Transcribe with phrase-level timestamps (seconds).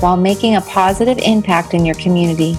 [0.00, 2.56] while making a positive impact in your community.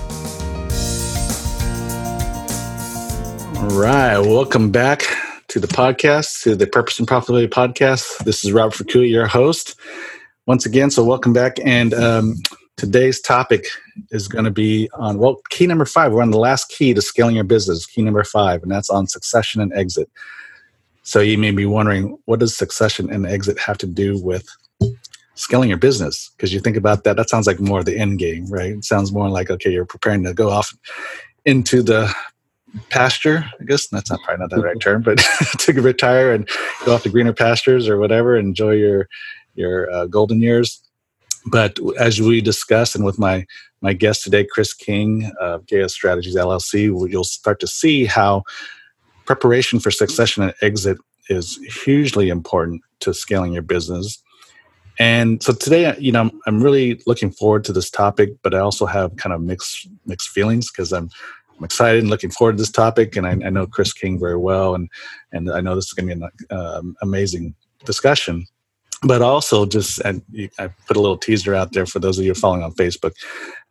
[3.58, 5.04] All right, welcome back
[5.50, 8.23] to the podcast, to the Purpose and Profitability podcast.
[8.26, 9.80] This is Robert Fakui, your host.
[10.45, 11.58] Once again, so welcome back.
[11.64, 12.36] And um,
[12.76, 13.66] today's topic
[14.12, 16.12] is going to be on, well, key number five.
[16.12, 19.08] We're on the last key to scaling your business, key number five, and that's on
[19.08, 20.09] succession and exit.
[21.04, 24.48] So you may be wondering, what does succession and exit have to do with
[25.38, 26.30] scaling your business?
[26.36, 28.72] Because you think about that, that sounds like more the end game, right?
[28.72, 30.73] It sounds more like, okay, you're preparing to go off
[31.45, 32.14] into the
[32.89, 35.17] pasture, I guess that's not probably not the right term, but
[35.59, 36.48] to retire and
[36.86, 39.08] go off to greener pastures or whatever, enjoy your
[39.56, 40.81] your uh, golden years.
[41.45, 43.45] But as we discussed, and with my
[43.81, 48.44] my guest today, Chris King of Gaius Strategies LLC, you'll start to see how
[49.26, 50.98] preparation for succession and exit
[51.30, 54.22] is hugely important to scaling your business.
[55.00, 58.86] And so today, you know, I'm, really looking forward to this topic, but I also
[58.86, 61.09] have kind of mixed mixed feelings because I'm
[61.58, 63.16] I'm excited and looking forward to this topic.
[63.16, 64.89] And I, I know Chris King very well, and
[65.31, 68.45] and I know this is going to be an um, amazing discussion.
[69.04, 70.23] But also, just and
[70.58, 73.14] I put a little teaser out there for those of you following on Facebook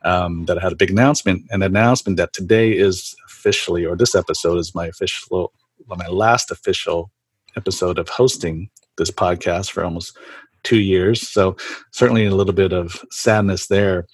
[0.05, 4.15] um, that I had a big announcement, an announcement that today is officially, or this
[4.15, 5.53] episode is my official,
[5.89, 7.11] my last official
[7.57, 10.17] episode of hosting this podcast for almost
[10.63, 11.29] two years.
[11.29, 11.57] So
[11.93, 14.07] certainly a little bit of sadness there,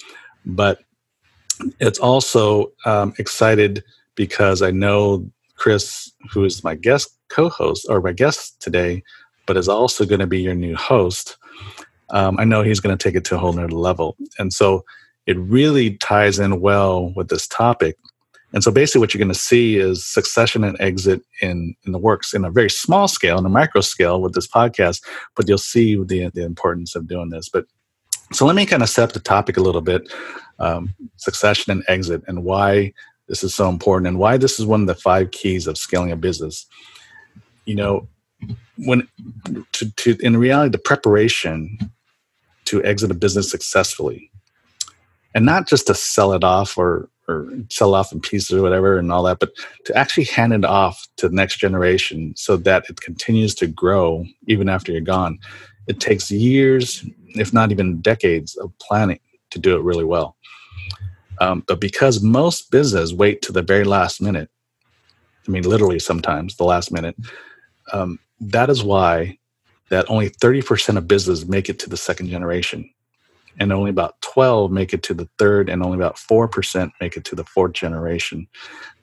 [0.45, 0.81] but
[1.81, 8.13] it's also um, excited because I know Chris, who is my guest co-host or my
[8.13, 9.03] guest today,
[9.47, 11.37] but is also going to be your new host.
[12.11, 14.85] Um, I know he's going to take it to a whole nother level, and so
[15.27, 17.97] it really ties in well with this topic
[18.53, 21.99] and so basically what you're going to see is succession and exit in, in the
[21.99, 25.03] works in a very small scale, in a micro scale with this podcast,
[25.37, 27.49] but you'll see the, the importance of doing this.
[27.49, 27.67] But
[28.33, 30.13] so let me kind of set up the topic a little bit,
[30.59, 32.93] um, succession and exit and why
[33.29, 36.13] this is so important and why this is one of the five keys of scaling
[36.13, 36.67] a business.
[37.65, 38.09] You know,
[38.77, 39.09] when
[39.73, 41.79] to, to in reality, the preparation
[42.67, 44.31] to exit a business successfully
[45.35, 48.99] and not just to sell it off or or sell off in pieces or whatever
[48.99, 49.51] and all that, but
[49.85, 54.25] to actually hand it off to the next generation so that it continues to grow
[54.49, 55.39] even after you're gone.
[55.87, 60.37] It takes years, if not even decades, of planning to do it really well.
[61.41, 64.51] Um, but because most businesses wait to the very last minute,
[65.47, 67.17] I mean, literally sometimes the last minute,
[67.93, 69.39] um, that is why
[69.91, 72.89] that only 30% of businesses make it to the second generation
[73.59, 77.25] and only about 12 make it to the third and only about 4% make it
[77.25, 78.47] to the fourth generation.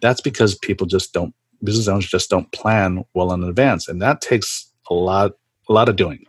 [0.01, 4.21] That's because people just don't business owners just don't plan well in advance and that
[4.21, 5.33] takes a lot
[5.67, 6.25] a lot of doing.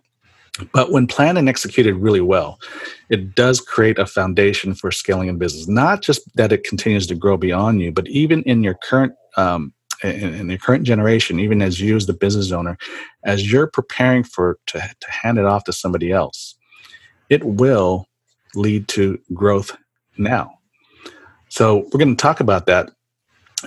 [0.73, 2.59] But when planned and executed really well
[3.09, 5.69] it does create a foundation for scaling in business.
[5.69, 9.73] Not just that it continues to grow beyond you but even in your current um,
[10.03, 12.77] in, in the current generation even as you as the business owner
[13.25, 16.57] as you're preparing for to, to hand it off to somebody else
[17.29, 18.07] it will
[18.55, 19.77] lead to growth
[20.19, 20.53] now.
[21.49, 22.91] So we're going to talk about that.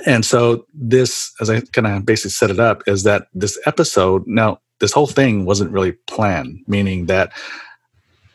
[0.05, 4.25] And so this, as I kind of basically set it up, is that this episode
[4.25, 7.31] now this whole thing wasn't really planned, meaning that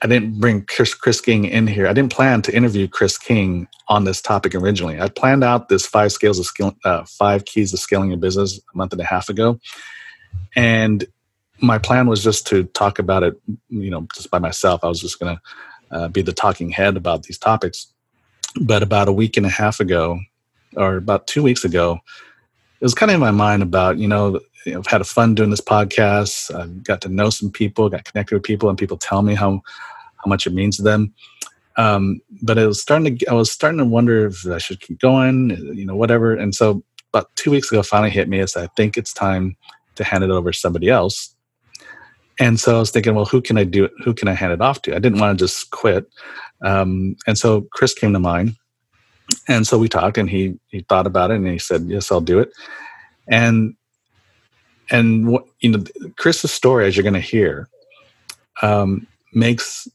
[0.01, 1.89] I didn't bring Chris, Chris King in here.
[1.89, 5.01] I didn't plan to interview Chris King on this topic originally.
[5.01, 8.59] I planned out this five scales of skill, uh, five keys of scaling your business
[8.73, 9.59] a month and a half ago,
[10.55, 11.05] and
[11.61, 13.35] my plan was just to talk about it,
[13.69, 14.85] you know, just by myself.
[14.85, 15.43] I was just going to
[15.91, 17.93] uh, be the talking head about these topics.
[18.61, 20.21] But about a week and a half ago,
[20.77, 22.01] or about two weeks ago,
[22.81, 25.51] it was kind of in my mind about, you know, I've had a fun doing
[25.51, 26.55] this podcast.
[26.55, 29.63] I got to know some people, got connected with people, and people tell me how
[30.17, 31.15] how much it means to them.
[31.77, 34.99] Um, but it was starting to, I was starting to wonder if I should keep
[34.99, 36.35] going, you know, whatever.
[36.35, 36.83] And so
[37.13, 39.57] about two weeks ago, finally hit me as I think it's time
[39.95, 41.37] to hand it over to somebody else
[42.39, 43.93] and so I was thinking, well, who can I do it?
[44.05, 44.95] Who can I hand it off to?
[44.95, 46.09] I didn't want to just quit.
[46.63, 48.57] Um, and so Chris came to mind.
[49.47, 52.21] And so we talked and he, he thought about it and he said, yes, I'll
[52.21, 52.51] do it.
[53.29, 53.75] And,
[54.91, 55.85] and what, you know,
[56.17, 57.69] Chris's story, as you're going to hear,
[58.63, 59.87] um, makes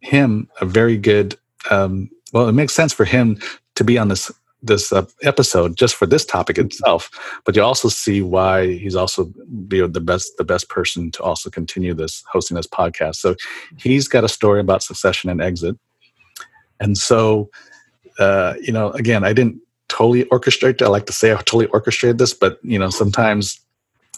[0.00, 1.36] him a very good
[1.70, 3.38] um, well, it makes sense for him
[3.74, 4.30] to be on this
[4.62, 7.10] this uh, episode just for this topic itself
[7.44, 9.32] but you also see why he's also
[9.66, 13.16] be the best the best person to also continue this hosting this podcast.
[13.16, 13.36] So
[13.78, 15.76] he's got a story about succession and exit.
[16.80, 17.50] And so
[18.18, 22.18] uh, you know again i didn't totally orchestrate i like to say i totally orchestrated
[22.18, 23.60] this but you know sometimes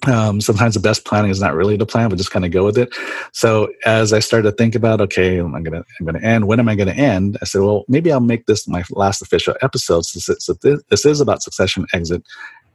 [0.06, 2.64] um, sometimes the best planning is not really the plan, but just kind of go
[2.64, 2.94] with it.
[3.32, 6.46] So as I started to think about, okay, I'm gonna I'm gonna end.
[6.46, 7.36] When am I gonna end?
[7.42, 10.06] I said, well, maybe I'll make this my last official episode.
[10.06, 12.22] So, this, this is about succession exit.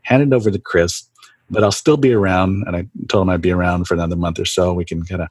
[0.04, 1.10] Hand it over to Chris,
[1.50, 2.64] but I'll still be around.
[2.68, 4.74] And I told him I'd be around for another month or so.
[4.74, 5.30] We can kind of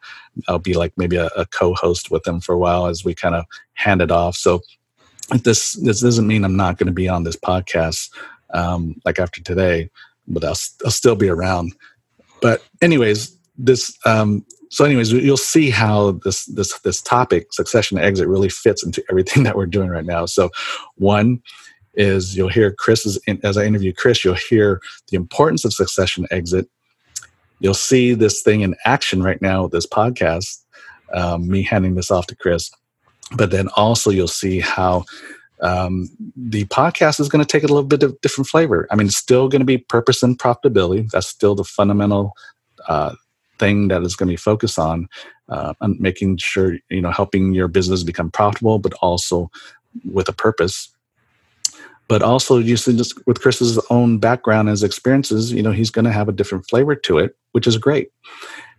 [0.49, 3.37] I'll be like maybe a, a co-host with him for a while as we kind
[3.37, 3.45] of
[3.75, 4.35] hand it off.
[4.35, 4.63] So
[5.45, 8.11] this this doesn't mean I'm not going to be on this podcast
[8.53, 9.91] um, like after today
[10.27, 11.75] but I'll, I'll still be around.
[12.41, 18.27] But anyways, this um, so anyways, you'll see how this this this topic succession exit
[18.27, 20.27] really fits into everything that we're doing right now.
[20.27, 20.51] So
[20.97, 21.41] one
[21.95, 26.69] is you'll hear Chris's as I interview Chris, you'll hear the importance of succession exit.
[27.61, 30.65] You'll see this thing in action right now with this podcast,
[31.13, 32.71] um, me handing this off to Chris.
[33.37, 35.05] But then also you'll see how
[35.61, 38.87] um, the podcast is going to take a little bit of different flavor.
[38.91, 41.11] I mean, it's still going to be purpose and profitability.
[41.11, 42.33] That's still the fundamental
[42.89, 43.15] uh,
[43.59, 45.09] thing that is going to be focused on,
[45.49, 49.51] uh, on making sure you know helping your business become profitable, but also
[50.05, 50.91] with a purpose.
[52.07, 52.87] But also, just
[53.27, 56.69] with Chris's own background and his experiences, you know, he's going to have a different
[56.69, 58.11] flavor to it, which is great.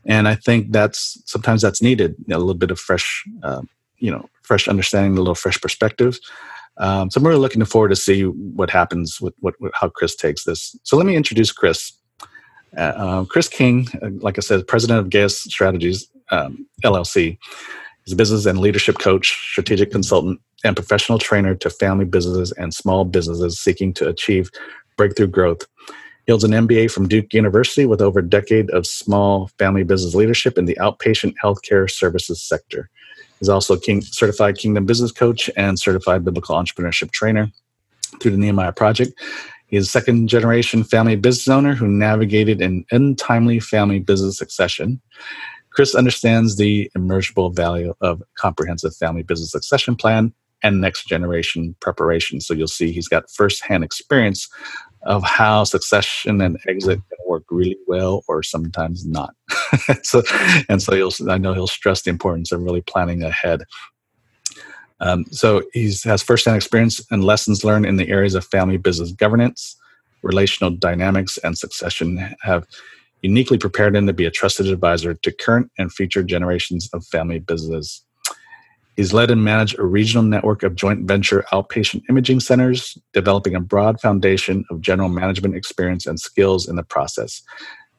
[0.06, 3.64] And I think that's sometimes that's needed a little bit of fresh, uh,
[3.98, 6.20] you know, fresh understanding, a little fresh perspective.
[6.78, 10.44] Um, so I'm really looking forward to see what happens with what, how Chris takes
[10.44, 10.76] this.
[10.84, 11.94] So let me introduce Chris.
[12.78, 17.38] Uh, uh, Chris King, uh, like I said, president of Gaius Strategies um, LLC.
[18.04, 22.74] He's a business and leadership coach, strategic consultant, and professional trainer to family businesses and
[22.74, 24.52] small businesses seeking to achieve
[24.98, 25.62] breakthrough growth.
[26.26, 30.16] He holds an MBA from Duke University with over a decade of small family business
[30.16, 32.90] leadership in the outpatient healthcare services sector.
[33.40, 37.52] He's also a King, certified Kingdom Business Coach and certified biblical entrepreneurship trainer
[38.20, 39.14] through the Nehemiah Project.
[39.68, 45.02] He is a second generation family business owner who navigated an untimely family business succession.
[45.72, 50.34] Chris understands the immeasurable value of comprehensive family business succession plan
[50.64, 52.40] and next generation preparation.
[52.40, 54.48] So you'll see he's got firsthand experience
[55.06, 59.36] of how succession and exit can work really well or sometimes not.
[60.04, 60.24] so,
[60.68, 63.64] and so he'll, I know he'll stress the importance of really planning ahead.
[65.00, 69.12] Um, so he has firsthand experience and lessons learned in the areas of family business
[69.12, 69.76] governance,
[70.24, 72.66] relational dynamics, and succession have
[73.22, 77.40] uniquely prepared him to be a trusted advisor to current and future generations of family
[77.40, 78.05] businesses.
[78.96, 83.60] He's led and managed a regional network of joint venture outpatient imaging centers, developing a
[83.60, 87.42] broad foundation of general management experience and skills in the process.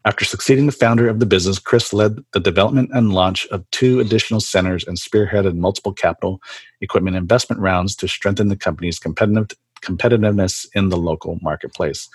[0.06, 3.98] After succeeding the founder of the business, Chris led the development and launch of two
[3.98, 6.40] additional centers and spearheaded multiple capital
[6.80, 9.48] equipment investment rounds to strengthen the company's competitive,
[9.82, 12.08] competitiveness in the local marketplace.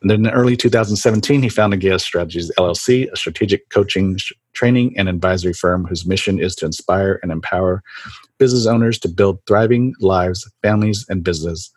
[0.00, 4.16] And then in early 2017, he founded Gaius Strategies LLC, a strategic coaching,
[4.52, 7.82] training, and advisory firm whose mission is to inspire and empower
[8.38, 11.72] business owners to build thriving lives, families, and business.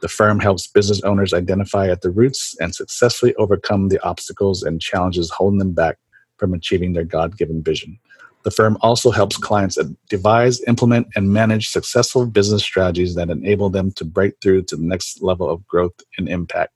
[0.00, 4.80] The firm helps business owners identify at the roots and successfully overcome the obstacles and
[4.80, 5.96] challenges holding them back
[6.36, 7.98] from achieving their God given vision.
[8.44, 9.76] The firm also helps clients
[10.08, 14.84] devise, implement, and manage successful business strategies that enable them to break through to the
[14.84, 16.72] next level of growth and impact.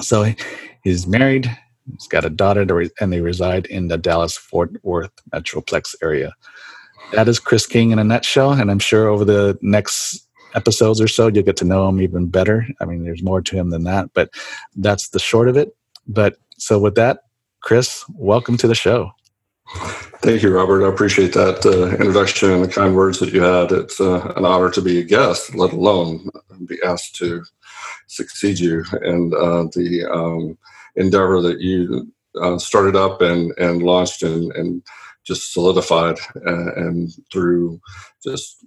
[0.00, 0.32] So
[0.82, 1.50] he's married,
[1.90, 2.64] he's got a daughter,
[3.00, 6.34] and they reside in the Dallas Fort Worth Metroplex area.
[7.12, 11.08] That is Chris King in a nutshell, and I'm sure over the next episodes or
[11.08, 12.66] so, you'll get to know him even better.
[12.80, 14.30] I mean, there's more to him than that, but
[14.76, 15.74] that's the short of it.
[16.06, 17.24] But so with that,
[17.60, 19.12] Chris, welcome to the show.
[20.22, 20.84] Thank you, Robert.
[20.84, 23.72] I appreciate that uh, introduction and the kind words that you had.
[23.72, 26.28] It's uh, an honor to be a guest, let alone
[26.66, 27.42] be asked to
[28.06, 28.84] succeed you.
[29.02, 30.58] And uh, the um,
[30.96, 34.82] endeavor that you uh, started up and, and launched and, and
[35.24, 37.80] just solidified uh, and through
[38.24, 38.64] just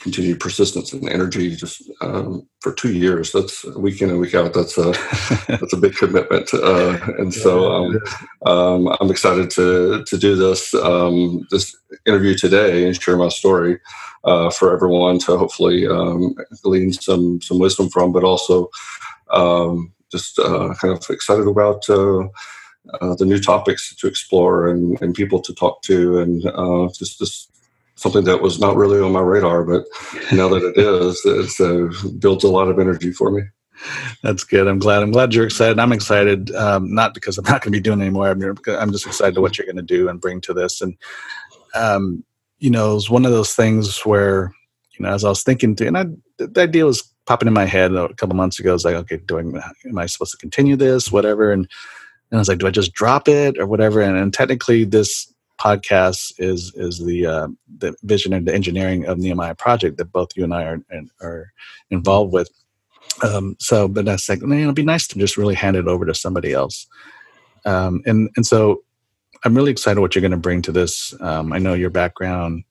[0.00, 3.32] continued persistence and energy just um, for two years.
[3.32, 4.54] That's week in and week out.
[4.54, 4.92] That's a
[5.48, 7.98] that's a big commitment uh, and so um,
[8.46, 11.76] um, i'm excited to to do this um, this
[12.06, 13.78] interview today and share my story
[14.24, 18.68] uh, for everyone to hopefully um, glean some some wisdom from, but also
[19.30, 22.24] um, just uh, kind of excited about uh,
[23.00, 27.18] uh, the new topics to explore and, and people to talk to, and uh, just
[27.18, 27.48] this
[27.98, 29.84] something that was not really on my radar, but
[30.32, 31.88] now that it is, it's uh,
[32.46, 33.42] a lot of energy for me.
[34.22, 34.68] That's good.
[34.68, 35.02] I'm glad.
[35.02, 35.78] I'm glad you're excited.
[35.78, 38.28] I'm excited, um, not because I'm not going to be doing anymore.
[38.28, 40.80] I'm, I'm just excited to what you're going to do and bring to this.
[40.80, 40.96] And
[41.74, 42.24] um,
[42.58, 44.52] you know, it's one of those things where
[44.96, 46.06] you know, as I was thinking, to, and I,
[46.38, 48.70] the idea was popping in my head a couple months ago.
[48.70, 51.52] I was like, okay, doing, am I supposed to continue this, whatever?
[51.52, 51.68] And
[52.30, 54.02] and I was like, do I just drop it or whatever?
[54.02, 57.48] And, and technically, this podcast is is the uh,
[57.78, 60.80] the vision and the engineering of Nehemiah project that both you and I are
[61.20, 61.52] are
[61.90, 62.50] involved with.
[63.22, 66.06] Um, so, but that's like, know, it'd be nice to just really hand it over
[66.06, 66.86] to somebody else.
[67.64, 68.82] Um, and and so,
[69.44, 71.14] I'm really excited what you're going to bring to this.
[71.20, 72.64] Um, I know your background.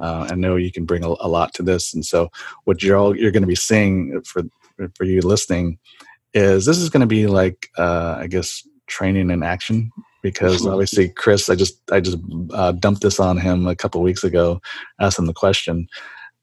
[0.00, 2.30] Uh, I know you can bring a, a, lot to this, and so
[2.64, 4.42] what you're all you're going to be seeing for
[4.94, 5.78] for you listening
[6.32, 9.90] is this is going to be like uh, I guess training in action
[10.22, 12.18] because obviously Chris, I just I just
[12.52, 14.60] uh, dumped this on him a couple weeks ago,
[15.00, 15.88] asked him the question.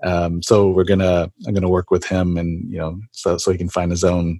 [0.03, 3.57] Um, so we're gonna I'm gonna work with him and you know so so he
[3.57, 4.39] can find his own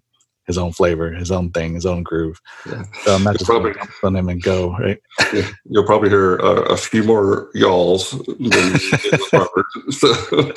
[0.50, 2.41] his own flavor, his own thing, his own groove.
[2.65, 2.84] Yeah.
[3.03, 4.98] So I'm not just probably, on him and go right.
[5.32, 8.50] Yeah, you'll probably hear a, a few more y'alls than
[9.32, 9.65] Robert.
[9.91, 10.51] so,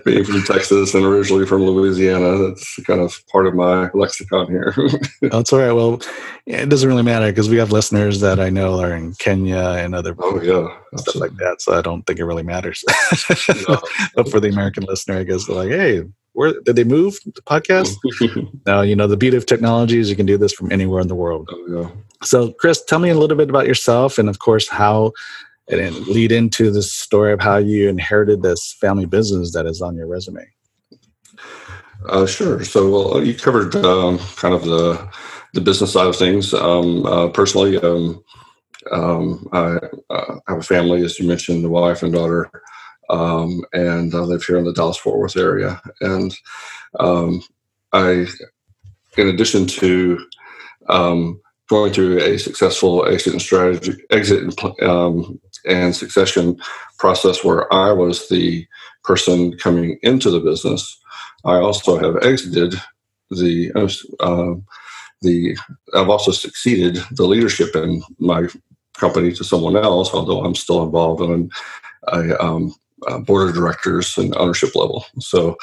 [0.04, 4.74] being from Texas and originally from Louisiana, that's kind of part of my lexicon here.
[5.22, 5.72] Oh, that's all right.
[5.72, 6.00] Well,
[6.46, 9.94] it doesn't really matter because we have listeners that I know are in Kenya and
[9.94, 11.60] other oh yeah stuff like that.
[11.60, 12.82] So I don't think it really matters.
[13.68, 13.80] no.
[14.14, 17.42] but for the American listener, I guess they're like, hey where did they move the
[17.42, 17.96] podcast?
[18.66, 21.08] now, you know, the beauty of technology is you can do this from anywhere in
[21.08, 21.48] the world.
[21.52, 21.90] Oh, yeah.
[22.22, 25.12] So, Chris, tell me a little bit about yourself and, of course, how
[25.68, 29.94] and lead into the story of how you inherited this family business that is on
[29.94, 30.44] your resume.
[32.08, 32.64] Uh, sure.
[32.64, 35.08] So, well, you covered um, kind of the
[35.52, 36.54] the business side of things.
[36.54, 38.22] Um, uh, personally, um,
[38.92, 39.78] um I,
[40.10, 42.50] uh, have a family, as you mentioned, a wife and daughter
[43.10, 45.80] um, and I live here in the Dallas Fort Worth area.
[46.00, 46.34] And
[46.98, 47.42] um,
[47.92, 48.26] I,
[49.18, 50.18] in addition to
[50.88, 56.58] um, going through a successful exit and strategy, exit and, um, and succession
[56.98, 58.66] process where I was the
[59.04, 60.98] person coming into the business,
[61.44, 62.74] I also have exited
[63.30, 63.72] the
[64.20, 64.54] uh,
[65.22, 65.56] the
[65.94, 68.48] I've also succeeded the leadership in my
[68.94, 71.50] company to someone else, although I'm still involved in
[72.08, 72.74] a um,
[73.08, 75.04] uh, board of directors and ownership level.
[75.18, 75.56] So,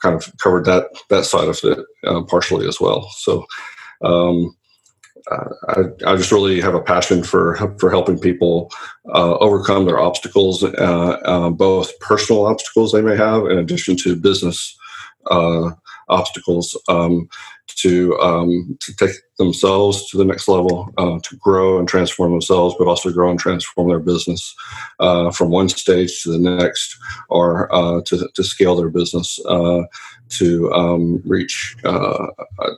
[0.00, 3.08] kind of covered that that side of it uh, partially as well.
[3.16, 3.46] So,
[4.02, 4.54] um,
[5.30, 8.70] uh, I, I, just really have a passion for for helping people
[9.14, 14.16] uh, overcome their obstacles, uh, uh, both personal obstacles they may have, in addition to
[14.16, 14.76] business
[16.08, 16.76] obstacles.
[16.88, 17.28] Um,
[17.76, 22.74] to um, to take themselves to the next level, uh, to grow and transform themselves,
[22.78, 24.54] but also grow and transform their business
[25.00, 26.96] uh, from one stage to the next,
[27.28, 29.82] or uh, to to scale their business uh,
[30.38, 32.26] to um, reach uh,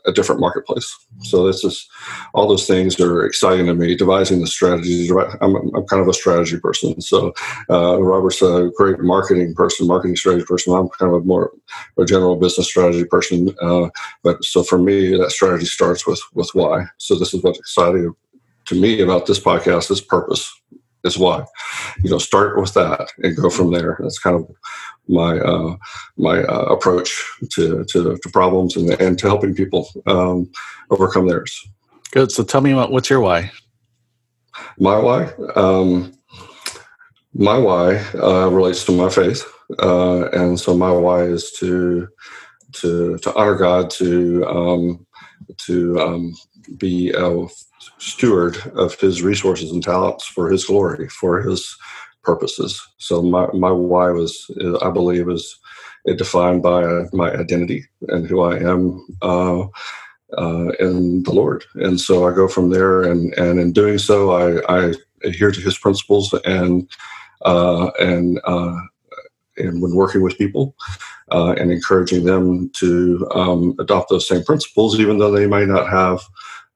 [0.06, 0.96] a, different marketplace.
[1.22, 1.88] So this is
[2.34, 3.94] all those things are exciting to me.
[3.94, 5.10] Devising the strategies.
[5.40, 7.00] I'm, I'm kind of a strategy person.
[7.00, 7.34] So
[7.70, 10.74] uh, Robert's a great marketing person, marketing strategy person.
[10.74, 11.52] I'm kind of a more
[11.98, 13.54] a general business strategy person.
[13.60, 13.88] Uh,
[14.22, 16.86] but so for me, that strategy starts with with why.
[16.98, 18.14] So this is what's exciting
[18.66, 20.52] to me about this podcast is purpose
[21.06, 21.44] is why.
[22.02, 23.96] You know, start with that and go from there.
[24.00, 24.50] That's kind of
[25.08, 25.76] my uh,
[26.16, 30.50] my uh, approach to, to, to problems and and to helping people um,
[30.90, 31.66] overcome theirs.
[32.10, 32.32] Good.
[32.32, 33.50] So tell me about what's your why.
[34.78, 35.32] My why.
[35.54, 36.12] Um,
[37.34, 39.44] my why uh, relates to my faith,
[39.82, 42.08] uh, and so my why is to
[42.72, 45.06] to to honor God, to um,
[45.66, 46.34] to um,
[46.78, 47.46] be a
[47.98, 51.76] steward of His resources and talents for His glory, for His
[52.22, 52.80] purposes.
[52.98, 54.50] So my, my why was,
[54.82, 55.58] I believe, is
[56.16, 59.62] defined by uh, my identity and who I am uh,
[60.38, 61.64] uh, in the Lord.
[61.74, 65.60] And so I go from there, and and in doing so, I, I adhere to
[65.60, 66.88] His principles and
[67.42, 68.76] uh, and uh,
[69.56, 70.74] and when working with people.
[71.32, 75.90] Uh, and encouraging them to um, adopt those same principles, even though they might not
[75.90, 76.20] have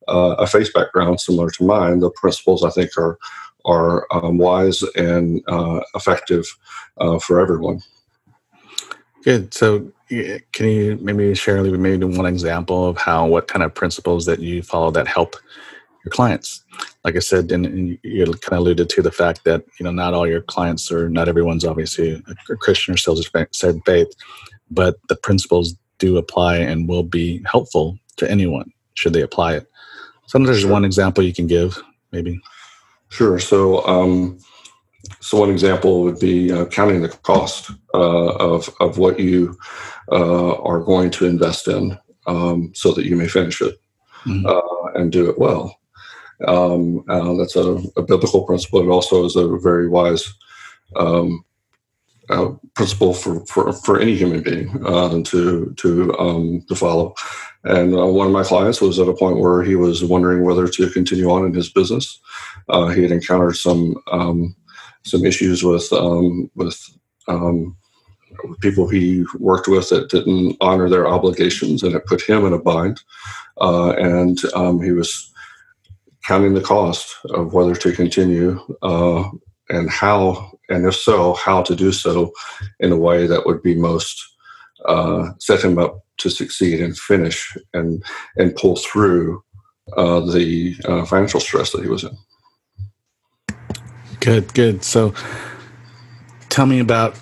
[0.08, 2.00] a faith background similar to mine.
[2.00, 3.18] The principles I think are
[3.64, 6.46] are um, wise and uh, effective
[6.98, 7.82] uh, for everyone.
[9.22, 9.52] Good.
[9.52, 14.40] So, can you maybe share maybe one example of how what kind of principles that
[14.40, 15.36] you follow that help
[16.04, 16.64] your clients?
[17.04, 20.14] Like I said, and, you kind of alluded to the fact that you know not
[20.14, 23.16] all your clients or not everyone's obviously a Christian or still
[23.52, 24.12] said faith,
[24.70, 29.69] but the principles do apply and will be helpful to anyone should they apply it.
[30.30, 30.70] So, there's sure.
[30.70, 31.82] one example you can give,
[32.12, 32.40] maybe.
[33.08, 33.40] Sure.
[33.40, 34.38] So um,
[35.18, 39.58] so one example would be uh, counting the cost uh, of of what you
[40.12, 43.80] uh, are going to invest in, um, so that you may finish it
[44.24, 44.46] mm-hmm.
[44.46, 45.76] Uh, and do it well.
[46.46, 48.80] Um, uh, that's a, a, biblical principle.
[48.80, 50.32] It also is a very wise
[50.96, 51.44] um,
[52.30, 54.72] uh, principle for, for, for any human being
[55.24, 57.14] to to um, to follow.
[57.64, 60.90] And one of my clients was at a point where he was wondering whether to
[60.90, 62.18] continue on in his business.
[62.94, 64.56] he had encountered some um,
[65.04, 66.78] some issues with um, with
[67.28, 67.76] um,
[68.60, 72.58] people he worked with that didn't honor their obligations, and it put him in a
[72.58, 73.00] bind.
[73.60, 75.30] Uh, and um, he was
[76.26, 79.28] counting the cost of whether to continue uh,
[79.70, 82.32] and how, and if so, how to do so
[82.80, 84.22] in a way that would be most
[84.86, 88.02] uh, set him up to succeed and finish and
[88.36, 89.42] and pull through
[89.96, 92.16] uh, the uh, financial stress that he was in.
[94.20, 94.84] Good, good.
[94.84, 95.14] So
[96.50, 97.16] tell me about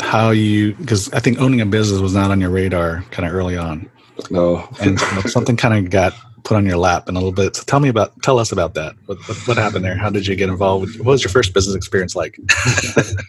[0.00, 3.34] how you, because I think owning a business was not on your radar kind of
[3.34, 3.88] early on.
[4.30, 4.68] No.
[4.80, 6.12] and something kind of got
[6.44, 7.56] put on your lap in a little bit.
[7.56, 8.94] So tell me about, tell us about that.
[9.06, 9.96] What, what, what happened there?
[9.96, 10.98] How did you get involved?
[10.98, 12.38] What was your first business experience like?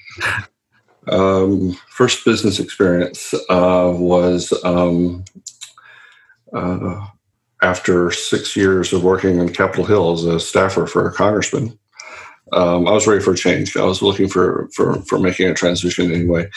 [1.08, 5.24] um, first business experience uh, was um,
[6.53, 7.08] uh,
[7.62, 11.77] after six years of working in Capitol Hill as a staffer for a congressman
[12.53, 13.77] um, I was ready for a change.
[13.77, 16.50] I was looking for for for making a transition anyway,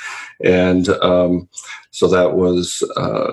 [0.42, 1.48] and um,
[1.90, 3.32] so that was uh,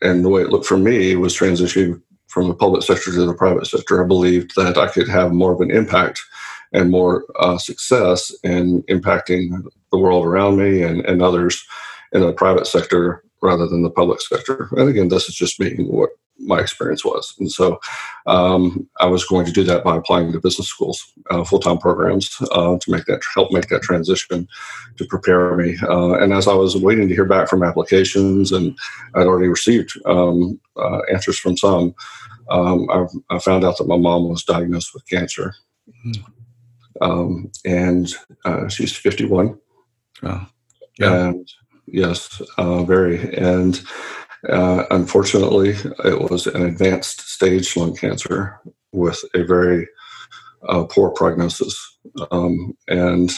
[0.00, 3.34] and the way it looked for me was transitioning from the public sector to the
[3.34, 4.02] private sector.
[4.02, 6.20] I believed that I could have more of an impact
[6.72, 11.64] and more uh, success in impacting the world around me and, and others
[12.12, 14.68] in the private sector rather than the public sector.
[14.72, 17.34] And again, this is just me what my experience was.
[17.38, 17.80] And so
[18.26, 21.78] um, I was going to do that by applying to business schools, uh, full time
[21.78, 24.48] programs uh, to make that help make that transition
[24.96, 25.76] to prepare me.
[25.82, 28.76] Uh, and as I was waiting to hear back from applications, and
[29.14, 31.94] I'd already received um, uh, answers from some,
[32.50, 35.54] um, I, I, found out that my mom was diagnosed with cancer.
[37.02, 37.44] Mm-hmm.
[37.64, 39.58] and uh, she's 51.
[40.22, 40.46] Oh.
[40.98, 41.28] Yeah.
[41.28, 41.48] And
[41.86, 43.34] yes, uh, very.
[43.36, 43.80] And
[44.48, 45.70] uh, unfortunately,
[46.04, 48.60] it was an advanced stage lung cancer
[48.92, 49.88] with a very
[50.68, 51.98] uh, poor prognosis.
[52.30, 53.32] Um, and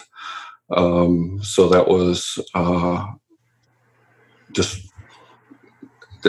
[0.71, 3.07] um, so that was uh,
[4.53, 4.93] just,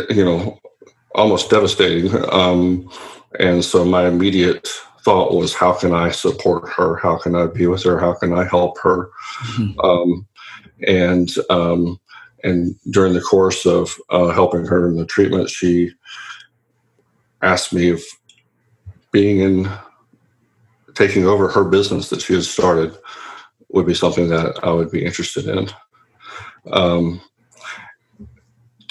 [0.09, 0.59] you know,
[1.15, 2.11] almost devastating.
[2.31, 2.89] Um,
[3.39, 4.67] and so my immediate
[5.03, 6.97] thought was, how can I support her?
[6.97, 7.99] How can I be with her?
[7.99, 9.09] How can I help her?
[9.43, 9.79] Mm-hmm.
[9.79, 10.27] Um,
[10.87, 11.99] and um,
[12.43, 15.91] and during the course of uh, helping her in the treatment, she
[17.41, 18.03] asked me if
[19.11, 19.69] being in
[20.93, 22.97] taking over her business that she had started
[23.69, 25.69] would be something that I would be interested in.
[26.71, 27.21] Um,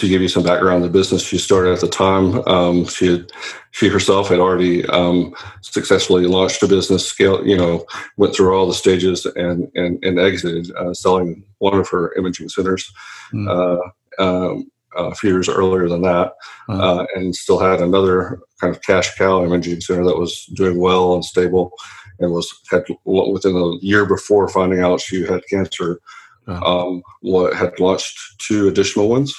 [0.01, 3.07] to give you some background on the business she started at the time, um, she
[3.07, 3.33] had,
[3.71, 7.85] she herself had already um, successfully launched a business, scale, you know,
[8.17, 12.49] went through all the stages and and, and exited, uh, selling one of her imaging
[12.49, 12.91] centers
[13.33, 13.47] mm.
[13.49, 16.33] uh, um, a few years earlier than that,
[16.69, 21.15] uh, and still had another kind of cash cow imaging center that was doing well
[21.15, 21.73] and stable,
[22.21, 26.01] and was had within a year before finding out she had cancer.
[26.47, 29.33] Um, what had launched two additional ones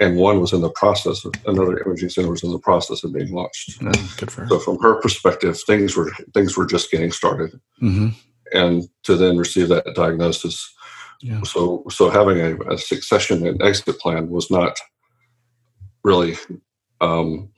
[0.00, 1.24] and one was in the process.
[1.24, 3.80] Of, another imaging center was in the process of being launched.
[3.80, 4.48] Mm, good for her.
[4.48, 8.08] So from her perspective, things were things were just getting started, mm-hmm.
[8.52, 10.72] and to then receive that diagnosis.
[11.20, 11.42] Yeah.
[11.42, 14.78] So so having a, a, succession and exit plan was not
[16.02, 16.36] really
[17.00, 17.50] um,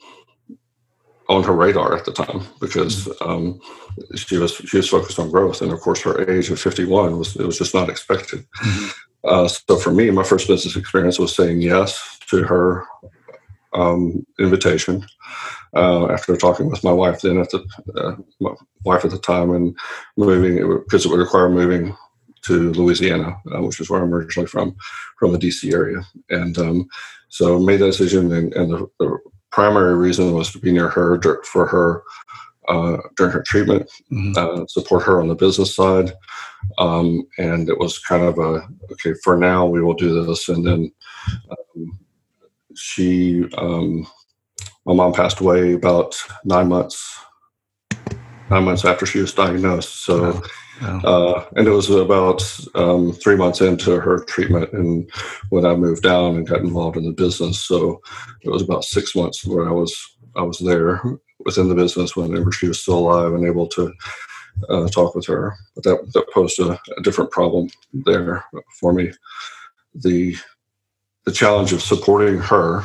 [1.29, 3.31] on her radar at the time because mm-hmm.
[3.31, 3.61] um,
[4.15, 7.19] she was she was focused on growth, and of course her age of fifty one
[7.19, 8.45] was it was just not expected.
[8.63, 8.89] Mm-hmm.
[9.25, 12.85] Uh, so for me, my first business experience was saying yes to her
[13.75, 15.05] um, invitation
[15.75, 17.65] uh, after talking with my wife then at the
[17.97, 18.53] uh, my
[18.85, 19.77] wife at the time and
[20.17, 21.95] moving because it, it, would require moving
[22.47, 24.77] to Louisiana, uh, which is where I'm originally from,
[25.19, 26.89] from the DC area, and um,
[27.29, 28.33] so made that decision.
[28.33, 29.19] And, and the, the,
[29.53, 32.03] primary reason was to be near her for her
[32.69, 34.33] uh, during her treatment, mm-hmm.
[34.37, 36.13] uh, support her on the business side.
[36.77, 40.67] Um, and it was kind of a okay for now we will do this, and
[40.67, 40.93] then
[41.51, 41.99] um,
[42.77, 44.07] she, um,
[44.87, 47.19] my mom passed away about nine months,
[48.51, 50.05] nine months after she was diagnosed.
[50.05, 50.43] So,
[51.05, 52.43] Uh, and it was about
[52.75, 55.11] um, three months into her treatment, and
[55.49, 58.01] when I moved down and got involved in the business, so
[58.43, 59.97] it was about six months where I was
[60.37, 61.01] I was there
[61.47, 63.93] within the business whenever she was still alive and able to
[64.69, 65.55] uh, talk with her.
[65.75, 68.45] But that that posed a, a different problem there
[68.81, 69.13] for me.
[69.95, 70.37] The
[71.27, 72.83] the challenge of supporting her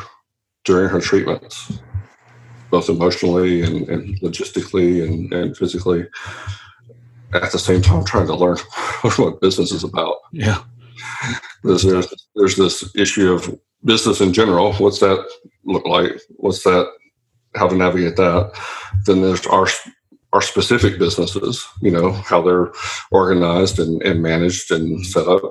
[0.65, 1.79] during her treatments,
[2.69, 6.07] both emotionally and, and logistically and, and physically,
[7.33, 8.57] at the same time trying to learn
[9.17, 10.17] what business is about.
[10.31, 10.63] Yeah.
[11.63, 14.73] There's, there's, there's this issue of business in general.
[14.73, 15.25] What's that
[15.63, 16.19] look like?
[16.37, 16.91] What's that?
[17.55, 18.51] How to navigate that?
[19.05, 19.67] Then there's our
[20.33, 21.67] our specific businesses.
[21.81, 22.71] You know how they're
[23.11, 25.41] organized and, and managed and set up.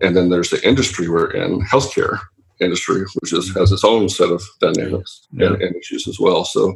[0.00, 2.18] And then there's the industry we're in, healthcare
[2.60, 5.48] industry, which is, has its own set of dynamics yeah.
[5.48, 6.44] and, and issues as well.
[6.44, 6.74] So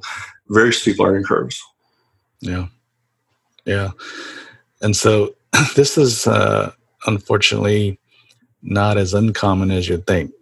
[0.48, 1.60] very steep learning curves.
[2.40, 2.66] Yeah.
[3.64, 3.90] Yeah.
[4.82, 5.34] And so
[5.76, 6.72] this is uh,
[7.06, 7.98] unfortunately
[8.62, 10.32] not as uncommon as you'd think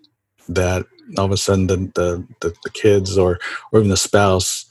[0.49, 0.87] that
[1.19, 3.39] all of a sudden the, the, the, the kids or,
[3.73, 4.67] or even the spouse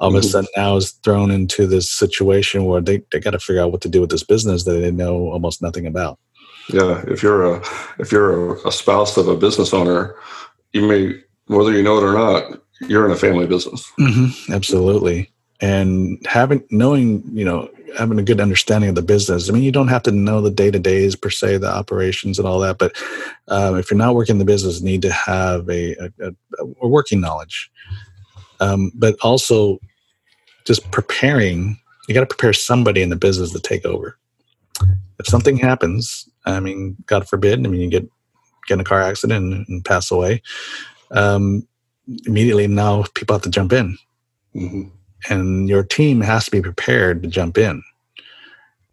[0.00, 0.28] all of a mm-hmm.
[0.28, 3.80] sudden now is thrown into this situation where they, they got to figure out what
[3.80, 6.18] to do with this business that they know almost nothing about.
[6.68, 7.62] Yeah, if you're a
[7.98, 10.14] if you're a, spouse of a business owner,
[10.72, 13.90] you may whether you know it or not, you're in a family business.
[13.98, 19.48] Mm-hmm, absolutely, and having knowing you know having a good understanding of the business.
[19.48, 22.38] I mean, you don't have to know the day to days per se, the operations
[22.38, 22.94] and all that, but
[23.48, 26.34] um, if you're not working the business, you need to have a, a,
[26.82, 27.70] a working knowledge.
[28.60, 29.78] Um, but also,
[30.64, 31.78] just preparing.
[32.08, 34.18] You got to prepare somebody in the business to take over.
[35.18, 38.08] If something happens, I mean, God forbid, I mean, you get
[38.68, 40.42] get in a car accident and, and pass away.
[41.10, 41.66] Um,
[42.26, 43.96] immediately now people have to jump in.
[44.54, 44.88] Mm-hmm.
[45.30, 47.82] And your team has to be prepared to jump in.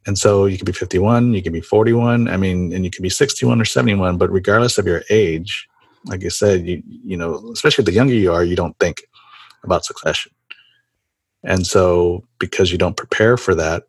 [0.08, 3.02] And so you could be 51, you could be 41, I mean, and you could
[3.02, 5.68] be 61 or 71, but regardless of your age,
[6.06, 9.04] like you said, you, you know, especially the younger you are, you don't think
[9.64, 10.32] about succession.
[11.44, 13.84] And so because you don't prepare for that,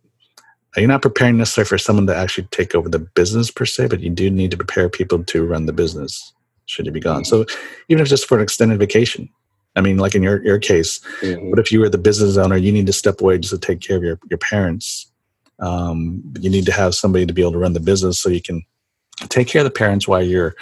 [0.81, 4.01] you're not preparing necessarily for someone to actually take over the business per se, but
[4.01, 6.33] you do need to prepare people to run the business
[6.67, 7.25] should you be gone.
[7.25, 7.47] So
[7.89, 9.29] even if just for an extended vacation,
[9.77, 11.51] I mean, like in your, your case, mm-hmm.
[11.51, 13.81] what if you were the business owner, you need to step away just to take
[13.81, 15.07] care of your, your parents.
[15.61, 18.43] Um, you need to have somebody to be able to run the business so you
[18.43, 18.65] can
[19.29, 20.55] take care of the parents while you're,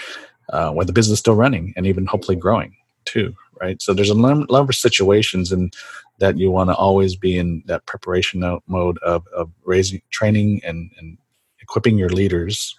[0.51, 3.35] uh, while the business is still running and even hopefully growing too.
[3.61, 3.81] Right.
[3.81, 5.73] So there's a number of situations and
[6.19, 10.91] that you want to always be in that preparation mode of, of raising, training, and,
[10.99, 11.19] and
[11.61, 12.79] equipping your leaders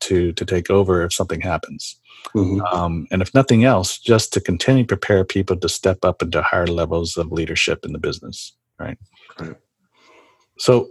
[0.00, 1.96] to to take over if something happens.
[2.34, 2.60] Mm-hmm.
[2.62, 6.42] Um, and if nothing else, just to continue to prepare people to step up into
[6.42, 8.54] higher levels of leadership in the business.
[8.78, 8.98] Right.
[9.38, 9.56] right.
[10.58, 10.90] So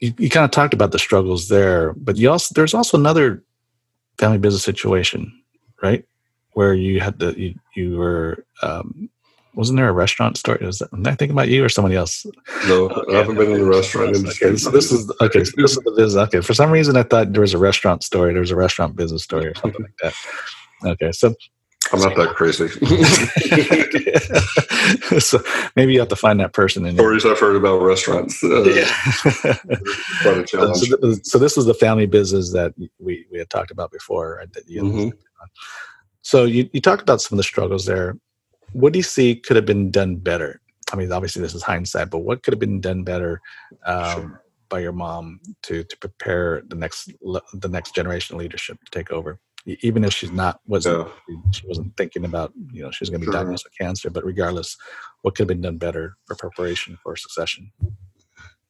[0.00, 3.42] you, you kind of talked about the struggles there, but you also there's also another
[4.18, 5.32] family business situation,
[5.82, 6.04] right?
[6.52, 9.10] Where you had to you, you were um,
[9.54, 10.64] wasn't there a restaurant story?
[10.64, 12.26] Was that, am I thinking about you or somebody else?
[12.66, 14.48] No, I haven't been in the restaurant industry.
[14.48, 15.44] Okay, so this is okay.
[15.44, 16.22] So this is the business.
[16.28, 18.32] Okay, for some reason I thought there was a restaurant story.
[18.32, 20.14] There was a restaurant business story or something like that.
[20.84, 21.34] Okay, so
[21.92, 22.68] I'm not that crazy.
[25.20, 25.40] so
[25.76, 26.86] maybe you have to find that person.
[26.86, 28.42] In Stories I've heard about restaurants.
[28.42, 28.84] Uh, yeah.
[30.22, 30.78] quite a challenge.
[30.78, 34.36] So, so, this was the family business that we, we had talked about before.
[34.38, 35.08] Right, that you mm-hmm.
[36.22, 38.16] So you, you talked about some of the struggles there
[38.74, 40.60] what do you see could have been done better?
[40.92, 43.40] I mean, obviously this is hindsight, but what could have been done better
[43.86, 44.42] um, sure.
[44.68, 47.10] by your mom to to prepare the next
[47.54, 49.40] the next generation of leadership to take over?
[49.66, 51.36] Even if she's not wasn't yeah.
[51.52, 53.40] she wasn't thinking about you know she's going to be sure.
[53.40, 54.76] diagnosed with cancer, but regardless,
[55.22, 57.72] what could have been done better for preparation for succession?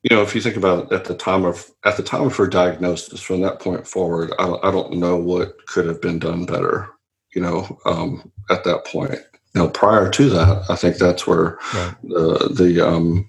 [0.02, 2.46] You know, if you think about at the time of at the time of her
[2.46, 6.44] diagnosis, from that point forward, I don't, I don't know what could have been done
[6.44, 6.90] better.
[7.34, 9.18] You know, um, at that point,
[9.54, 11.94] you know, prior to that, I think that's where right.
[12.02, 13.28] the the um,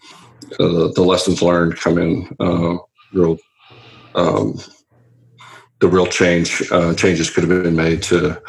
[0.60, 2.36] uh, the lessons learned come in.
[2.40, 2.78] Uh,
[3.14, 3.38] real,
[4.16, 4.60] um,
[5.82, 8.42] the real change uh, changes could have been made to,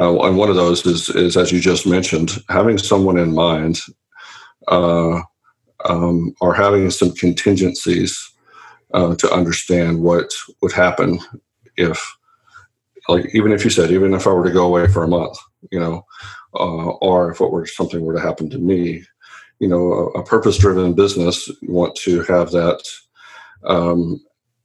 [0.00, 3.80] uh, and one of those is is as you just mentioned, having someone in mind,
[4.68, 5.20] uh,
[5.84, 8.32] um, or having some contingencies
[8.94, 11.18] uh, to understand what would happen
[11.76, 12.16] if,
[13.06, 15.36] like, even if you said, even if I were to go away for a month,
[15.70, 16.06] you know
[16.58, 19.02] uh, or if it were something were to happen to me.
[19.60, 22.80] You know, a, a purpose-driven business you want to have that
[23.64, 24.20] um,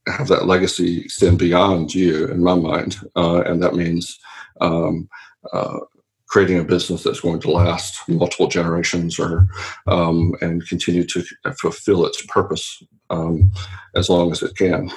[0.07, 4.19] have that legacy extend beyond you, in my mind, uh, and that means
[4.61, 5.09] um,
[5.51, 5.79] uh,
[6.27, 9.47] creating a business that's going to last multiple generations, or
[9.87, 11.23] um, and continue to
[11.59, 13.51] fulfill its purpose um,
[13.95, 14.91] as long as it can.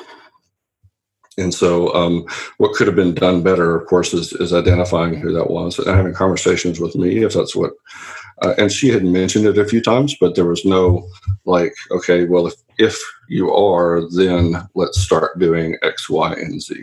[1.39, 2.25] And so, um,
[2.57, 5.89] what could have been done better, of course, is, is identifying who that was and
[5.89, 7.73] having conversations with me if that's what.
[8.43, 11.09] Uh, and she had mentioned it a few times, but there was no
[11.45, 16.75] like, okay, well, if if you are, then let's start doing X, Y, and Z.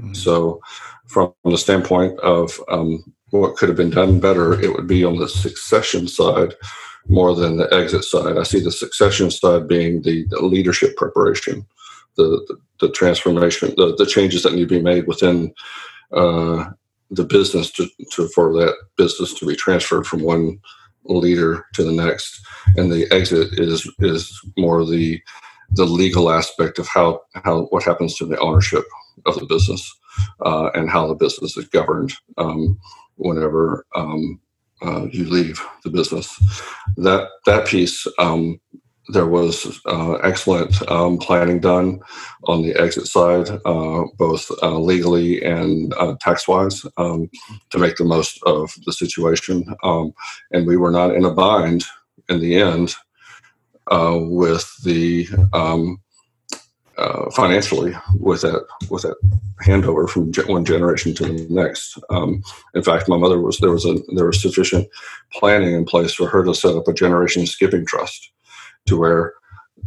[0.00, 0.14] Mm-hmm.
[0.14, 0.60] So,
[1.06, 5.16] from the standpoint of um, what could have been done better, it would be on
[5.16, 6.54] the succession side
[7.08, 8.36] more than the exit side.
[8.36, 11.66] I see the succession side being the, the leadership preparation
[12.16, 15.52] the, the, transformation, the, the changes that need to be made within
[16.12, 16.70] uh,
[17.10, 20.58] the business to, to, for that business to be transferred from one
[21.04, 22.40] leader to the next.
[22.76, 25.20] And the exit is is more the
[25.70, 28.84] the legal aspect of how how what happens to the ownership
[29.26, 29.92] of the business
[30.44, 32.78] uh, and how the business is governed um,
[33.16, 34.40] whenever um,
[34.82, 36.36] uh, you leave the business.
[36.96, 38.60] That that piece um,
[39.08, 42.00] there was uh, excellent um, planning done
[42.44, 47.30] on the exit side, uh, both uh, legally and uh, tax wise, um,
[47.70, 49.64] to make the most of the situation.
[49.82, 50.12] Um,
[50.52, 51.84] and we were not in a bind
[52.28, 52.94] in the end
[53.90, 56.00] uh, with the um,
[56.98, 59.16] uh, financially with that with that
[59.62, 61.98] handover from one generation to the next.
[62.10, 62.42] Um,
[62.74, 64.88] in fact, my mother was there was a there was sufficient
[65.32, 68.32] planning in place for her to set up a generation skipping trust
[68.86, 69.34] to where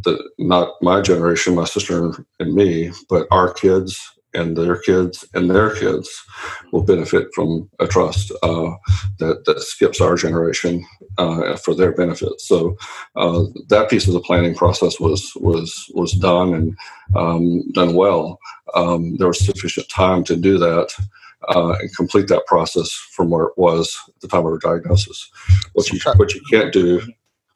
[0.04, 4.00] the not my generation, my sister and me, but our kids
[4.34, 6.10] and their kids and their kids
[6.72, 8.72] will benefit from a trust uh,
[9.18, 10.86] that, that skips our generation
[11.18, 12.40] uh, for their benefit.
[12.40, 12.78] So
[13.16, 16.78] uh, that piece of the planning process was was was done and
[17.16, 18.40] um, done well.
[18.76, 20.94] Um, there was sufficient time to do that.
[21.56, 25.32] Uh, and complete that process from where it was at the time of her diagnosis.
[25.72, 27.02] What you what you can't do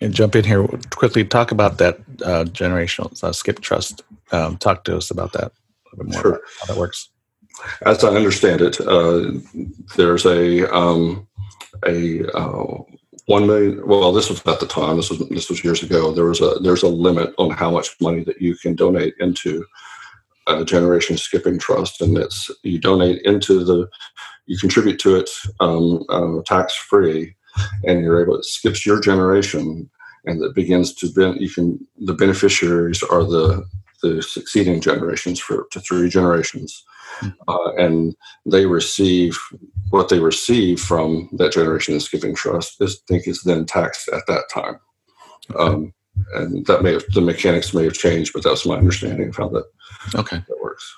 [0.04, 1.24] and jump in here quickly.
[1.24, 4.04] Talk about that uh, generational uh, skip trust.
[4.32, 6.22] Um, talk to us about that a little bit more.
[6.22, 6.42] Sure.
[6.60, 7.10] how that works.
[7.86, 9.32] As I understand it, uh,
[9.96, 11.28] there's a um,
[11.86, 12.82] a uh,
[13.28, 13.88] one million.
[13.88, 14.98] Well, this was at the time.
[14.98, 16.12] This was this was years ago.
[16.14, 19.66] There was a there's a limit on how much money that you can donate into
[20.48, 23.88] a generation skipping trust, and it's you donate into the
[24.48, 25.30] you contribute to it
[25.62, 27.36] um, uh, tax free
[27.84, 29.90] and you're able it skips your generation
[30.26, 33.66] and that begins to ben, you can the beneficiaries are the
[34.02, 36.84] the succeeding generations for to three generations
[37.20, 37.30] hmm.
[37.48, 39.38] uh, and they receive
[39.90, 44.44] what they receive from that generation skipping trust is think is then taxed at that
[44.54, 44.80] time
[45.58, 45.94] um,
[46.36, 49.48] and that may have the mechanics may have changed but that's my understanding of how
[49.48, 49.66] that
[50.16, 50.96] okay that works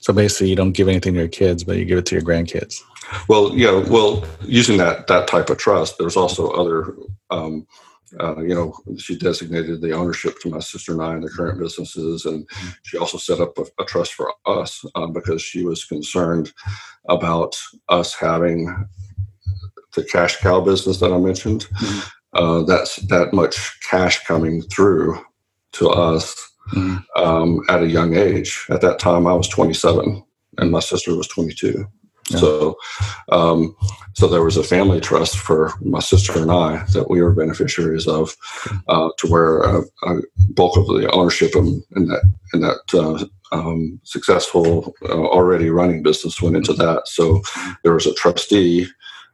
[0.00, 2.24] so basically, you don't give anything to your kids, but you give it to your
[2.24, 2.80] grandkids.
[3.28, 3.84] Well, yeah.
[3.86, 6.94] Well, using that that type of trust, there's also other.
[7.30, 7.66] Um,
[8.18, 11.60] uh, you know, she designated the ownership to my sister and I in the current
[11.60, 12.48] businesses, and
[12.82, 16.52] she also set up a, a trust for us um, because she was concerned
[17.08, 17.56] about
[17.88, 18.88] us having
[19.94, 21.66] the cash cow business that I mentioned.
[21.66, 22.08] Mm-hmm.
[22.32, 25.20] Uh, that's that much cash coming through
[25.72, 26.34] to us
[26.72, 26.98] mm-hmm.
[27.22, 28.66] um, at a young age.
[28.70, 30.22] At that time, I was 27
[30.58, 31.86] and my sister was 22.
[32.30, 32.38] Yeah.
[32.38, 32.76] So,
[33.30, 33.76] um,
[34.14, 38.06] so there was a family trust for my sister and I that we were beneficiaries
[38.06, 38.36] of,
[38.88, 42.22] uh, to where a, a, bulk of the ownership in, in that
[42.54, 47.08] in that uh, um, successful uh, already running business went into that.
[47.08, 47.42] So
[47.82, 48.86] there was a trustee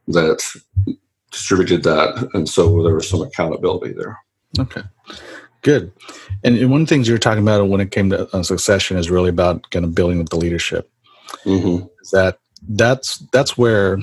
[0.07, 0.43] that
[1.31, 4.17] distributed that, and so there was some accountability there.
[4.57, 4.81] Okay.
[5.61, 5.91] Good.
[6.43, 8.97] And one of the things you were talking about when it came to uh, succession
[8.97, 10.89] is really about kind of building with the leadership.
[11.45, 11.85] Mm-hmm.
[12.01, 13.99] Is that that's that's where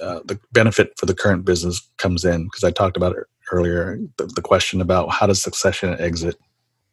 [0.00, 3.98] uh, the benefit for the current business comes in because I talked about it earlier.
[4.18, 6.36] The, the, question about how does succession and exit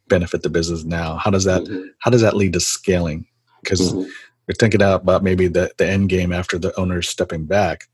[0.08, 1.18] benefit the business now?
[1.18, 1.88] How does that mm-hmm.
[2.00, 3.26] how does that lead to scaling?
[3.62, 4.10] Because mm-hmm.
[4.48, 7.88] we're thinking about maybe the the end game after the owner's stepping back,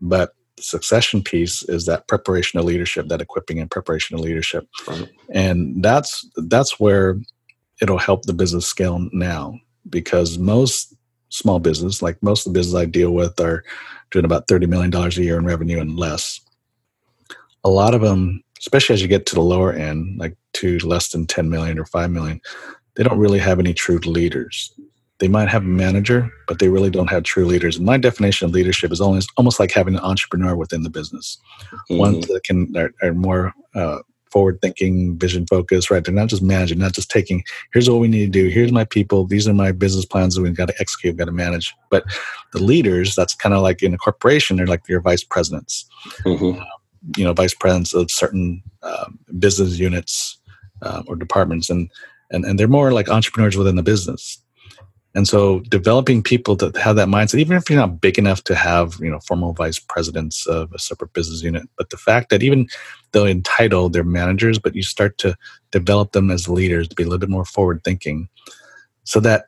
[0.00, 4.66] but the succession piece is that preparation of leadership that equipping and preparation of leadership
[4.88, 5.10] right.
[5.30, 7.18] and that's that's where
[7.82, 9.54] it'll help the business scale now
[9.90, 10.95] because most
[11.36, 13.64] small business like most of the business i deal with are
[14.10, 16.40] doing about $30 million a year in revenue and less
[17.64, 21.10] a lot of them especially as you get to the lower end like to less
[21.10, 22.40] than 10 million or 5 million
[22.94, 24.72] they don't really have any true leaders
[25.18, 27.76] they might have a manager, but they really don't have true leaders.
[27.76, 31.38] And my definition of leadership is almost almost like having an entrepreneur within the business,
[31.70, 31.96] mm-hmm.
[31.96, 34.00] one that can are, are more uh,
[34.36, 35.90] forward thinking, vision focused.
[35.90, 36.04] Right?
[36.04, 37.42] They're not just managing, not just taking.
[37.72, 38.48] Here's what we need to do.
[38.48, 39.26] Here's my people.
[39.26, 41.74] These are my business plans that we've got to execute, we've got to manage.
[41.88, 42.04] But
[42.52, 45.88] the leaders, that's kind of like in a corporation, they're like your vice presidents.
[46.26, 46.60] Mm-hmm.
[46.60, 46.64] Uh,
[47.16, 50.38] you know, vice presidents of certain uh, business units
[50.82, 51.90] uh, or departments, and
[52.30, 54.42] and and they're more like entrepreneurs within the business
[55.16, 58.54] And so developing people that have that mindset, even if you're not big enough to
[58.54, 62.42] have, you know, formal vice presidents of a separate business unit, but the fact that
[62.42, 62.68] even
[63.12, 65.34] though entitled they're managers, but you start to
[65.70, 68.28] develop them as leaders to be a little bit more forward thinking
[69.04, 69.46] so that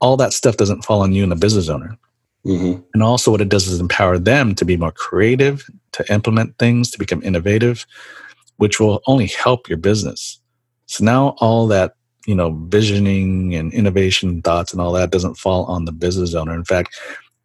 [0.00, 1.96] all that stuff doesn't fall on you and the business owner.
[2.44, 2.82] Mm-hmm.
[2.92, 6.90] And also, what it does is empower them to be more creative, to implement things,
[6.90, 7.86] to become innovative,
[8.56, 10.40] which will only help your business.
[10.86, 11.94] So now all that
[12.26, 16.54] you know visioning and innovation thoughts and all that doesn't fall on the business owner.
[16.54, 16.96] In fact,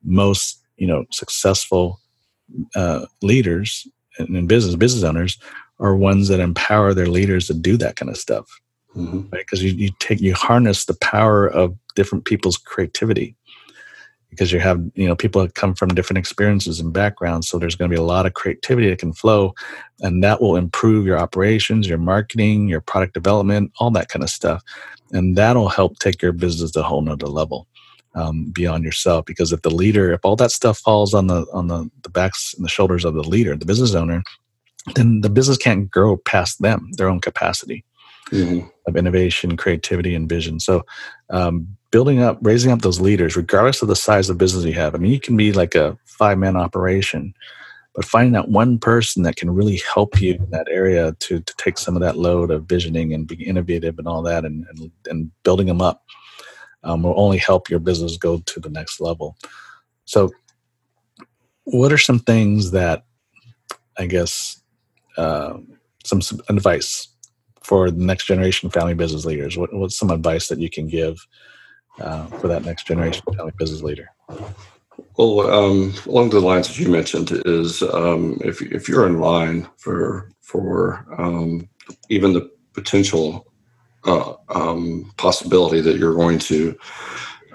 [0.03, 1.99] most you know successful
[2.75, 3.87] uh, leaders
[4.17, 5.37] in business business owners
[5.79, 8.59] are ones that empower their leaders to do that kind of stuff
[8.95, 9.21] mm-hmm.
[9.31, 13.35] right because you, you take you harness the power of different people's creativity
[14.29, 17.47] because you have you know people that come from different experiences and backgrounds.
[17.49, 19.53] So there's going to be a lot of creativity that can flow
[20.01, 24.29] and that will improve your operations your marketing your product development all that kind of
[24.29, 24.63] stuff.
[25.11, 27.67] And that'll help take your business to a whole nother level
[28.15, 29.25] um, beyond yourself.
[29.25, 32.53] Because if the leader if all that stuff falls on the on the, the backs
[32.53, 34.23] and the shoulders of the leader the business owner
[34.95, 37.83] then the business can't grow past them their own capacity
[38.31, 38.67] mm-hmm.
[38.87, 40.85] of innovation creativity and vision so
[41.29, 44.93] um, building up, raising up those leaders, regardless of the size of business you have.
[44.93, 47.33] I mean, you can be like a five man operation,
[47.95, 51.53] but finding that one person that can really help you in that area to, to
[51.57, 54.91] take some of that load of visioning and being innovative and all that and, and,
[55.07, 56.03] and building them up
[56.83, 59.35] um, will only help your business go to the next level.
[60.05, 60.31] So,
[61.63, 63.05] what are some things that
[63.97, 64.61] I guess
[65.17, 65.57] uh,
[66.03, 67.09] some, some advice
[67.69, 69.55] for the next generation family business leaders?
[69.55, 71.27] What, what's some advice that you can give
[72.01, 74.10] uh, for that next generation family business leader?
[75.17, 79.67] Well, um, along the lines that you mentioned is um, if if you're in line
[79.77, 81.69] for for um,
[82.10, 83.45] even the potential
[84.05, 86.75] uh, um, possibility that you're going to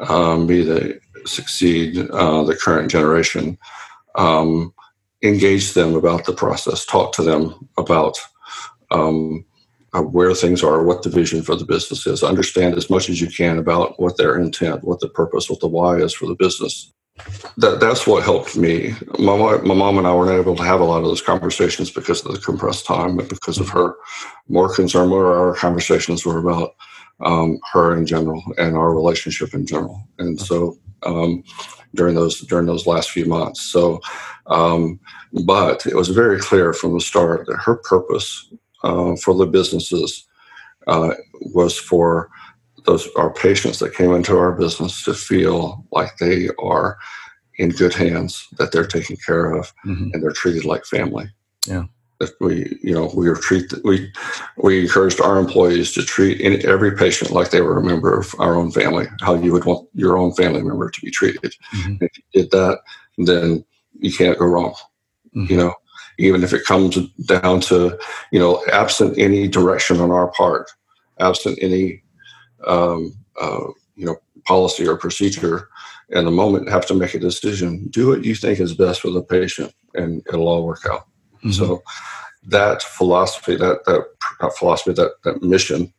[0.09, 3.59] um, be the succeed uh, the current generation,
[4.14, 4.72] um,
[5.24, 8.16] engage them about the process, talk to them about
[10.02, 12.22] where things are, what the vision for the business is.
[12.22, 15.68] Understand as much as you can about what their intent, what the purpose, what the
[15.68, 16.92] why is for the business.
[17.59, 18.94] That that's what helped me.
[19.20, 21.90] My my mom and I were not able to have a lot of those conversations
[21.90, 23.94] because of the compressed time, but because of her
[24.48, 25.09] more concern.
[25.09, 26.74] More our conversations were about
[27.24, 30.02] um, her in general and our relationship in general.
[30.18, 31.44] And so um,
[31.94, 33.61] during those during those last few months.
[33.61, 34.00] So,
[34.48, 34.98] um,
[35.44, 38.52] but it was very clear from the start that her purpose
[38.85, 40.27] uh, for the businesses
[40.87, 42.31] uh, was for
[42.85, 46.99] those our patients that came into our business to feel like they are
[47.57, 50.11] in good hands, that they're taken care of, mm-hmm.
[50.12, 51.27] and they're treated like family.
[51.66, 51.85] Yeah.
[52.20, 54.12] That we, you know, we treat we
[54.57, 58.35] we encouraged our employees to treat any, every patient like they were a member of
[58.38, 61.55] our own family, how you would want your own family member to be treated.
[61.75, 62.05] Mm-hmm.
[62.05, 62.79] If you did that,
[63.18, 63.64] then
[63.99, 64.75] you can't go wrong.
[65.35, 65.53] Mm-hmm.
[65.53, 65.75] You know,
[66.18, 66.96] even if it comes
[67.27, 67.98] down to,
[68.31, 70.70] you know, absent any direction on our part,
[71.20, 72.03] absent any,
[72.66, 75.68] um, uh, you know, policy or procedure,
[76.11, 77.87] in the moment have to make a decision.
[77.88, 81.07] Do what you think is best for the patient, and it'll all work out.
[81.38, 81.53] Mm-hmm.
[81.53, 81.83] So
[82.48, 84.05] that philosophy, that that
[84.40, 85.92] not philosophy, that that mission,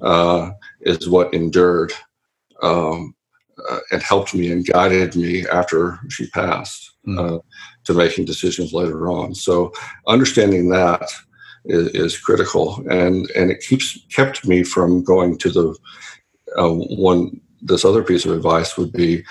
[0.00, 1.92] uh, is what endured
[2.62, 3.14] um,
[3.70, 6.90] uh, and helped me and guided me after she passed.
[7.06, 7.18] Mm-hmm.
[7.18, 7.38] Uh,
[7.84, 9.34] to making decisions later on.
[9.34, 9.72] So
[10.06, 11.10] understanding that
[11.64, 15.76] is, is critical, and and it keeps kept me from going to the
[16.56, 17.40] uh, one.
[17.60, 19.24] This other piece of advice would be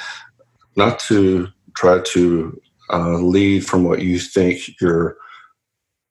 [0.76, 5.18] not to try to uh, lead from what you think your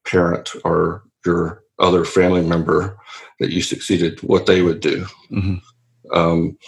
[0.06, 2.98] parent or your other family member
[3.38, 5.06] that you succeeded what they would do.
[5.30, 5.54] Mm-hmm.
[6.14, 6.59] Um,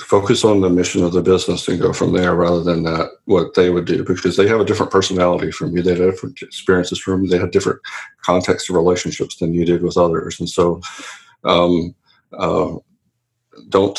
[0.00, 3.54] focus on the mission of the business and go from there rather than that what
[3.54, 5.82] they would do because they have a different personality from you.
[5.82, 7.30] They have different experiences from you.
[7.30, 7.80] They have different
[8.22, 10.38] context of relationships than you did with others.
[10.40, 10.80] And so
[11.44, 11.94] um,
[12.32, 12.74] uh,
[13.68, 13.98] don't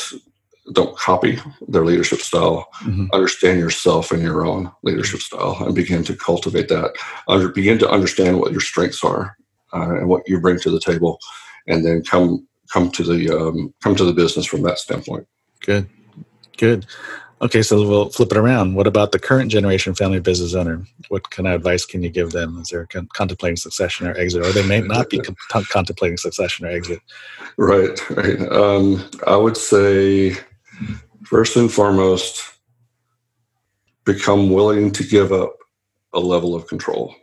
[0.72, 2.68] don't copy their leadership style.
[2.82, 3.06] Mm-hmm.
[3.14, 6.94] understand yourself and your own leadership style and begin to cultivate that.
[7.26, 9.36] Under, begin to understand what your strengths are
[9.72, 11.18] uh, and what you bring to the table
[11.66, 15.26] and then come come to the um, come to the business from that standpoint.
[15.60, 15.88] Good.
[16.58, 16.86] Good.
[17.40, 18.74] Okay, so we'll flip it around.
[18.74, 20.84] What about the current generation family business owner?
[21.08, 24.44] What kind of advice can you give them as they're con- contemplating succession or exit,
[24.44, 25.36] or they may not be con-
[25.70, 27.00] contemplating succession or exit?
[27.56, 28.40] Right, right.
[28.50, 30.36] Um, I would say,
[31.24, 32.42] first and foremost,
[34.04, 35.54] become willing to give up
[36.14, 37.14] a level of control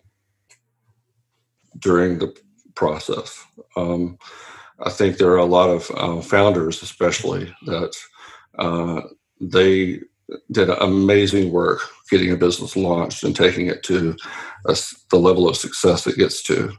[1.80, 2.34] during the
[2.74, 3.44] process.
[3.76, 4.18] Um,
[4.80, 7.96] I think there are a lot of uh, founders, especially, that
[8.58, 9.02] uh,
[9.40, 10.00] they
[10.52, 14.16] did amazing work getting a business launched and taking it to
[14.66, 14.76] a,
[15.12, 16.72] the level of success it gets to.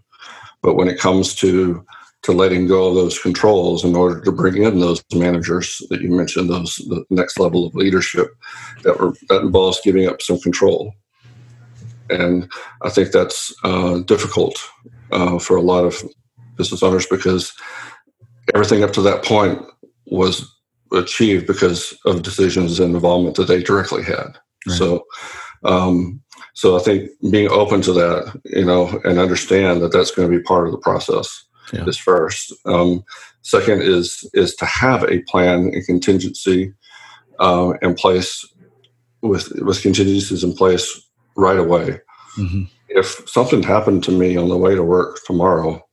[0.62, 1.84] But when it comes to
[2.22, 6.10] to letting go of those controls in order to bring in those managers that you
[6.10, 8.34] mentioned, those the next level of leadership,
[8.82, 10.92] that were that involves giving up some control.
[12.10, 12.50] And
[12.82, 14.58] I think that's uh, difficult
[15.12, 16.02] uh, for a lot of
[16.56, 17.52] business owners because
[18.54, 19.60] everything up to that point
[20.06, 20.55] was
[20.92, 24.38] achieved because of decisions and involvement that they directly had.
[24.66, 24.78] Right.
[24.78, 25.04] So,
[25.64, 26.22] um,
[26.54, 30.36] so I think being open to that, you know, and understand that that's going to
[30.36, 31.84] be part of the process yeah.
[31.86, 32.52] is first.
[32.64, 33.04] Um,
[33.42, 36.72] second is is to have a plan and contingency
[37.38, 38.46] uh, in place
[39.22, 41.00] with with contingencies in place
[41.36, 42.00] right away.
[42.38, 42.64] Mm-hmm.
[42.88, 45.84] If something happened to me on the way to work tomorrow,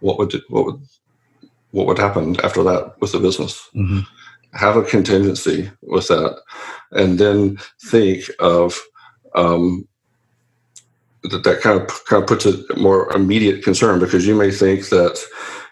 [0.00, 0.80] what would what would
[1.72, 3.68] what would happen after that with the business?
[3.74, 4.00] Mm-hmm.
[4.54, 6.40] Have a contingency with that,
[6.92, 8.78] and then think of
[9.34, 9.88] um,
[11.24, 11.44] that.
[11.44, 15.18] That kind of kind of puts a more immediate concern because you may think that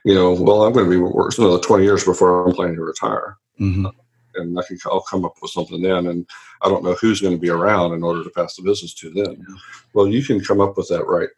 [0.04, 2.82] you know, well, I'm going to be working another 20 years before I'm planning to
[2.82, 3.36] retire.
[3.60, 3.86] Mm-hmm
[4.34, 6.28] and I can I'll come up with something then, and
[6.62, 9.10] I don't know who's going to be around in order to pass the business to
[9.10, 9.44] then.
[9.48, 9.56] Yeah.
[9.92, 11.28] Well, you can come up with that right.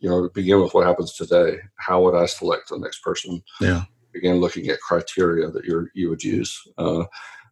[0.00, 1.58] You know, begin with what happens today.
[1.76, 3.42] How would I select the next person?
[3.60, 3.84] Yeah.
[4.12, 6.60] Begin looking at criteria that you you would use.
[6.78, 7.04] Uh,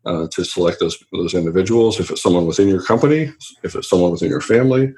[0.04, 2.00] uh, to select those those individuals.
[2.00, 4.94] If it's someone within your company, if it's someone within your family,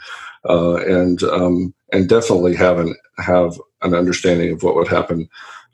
[0.49, 5.29] uh, and um, and definitely have an have an understanding of what would happen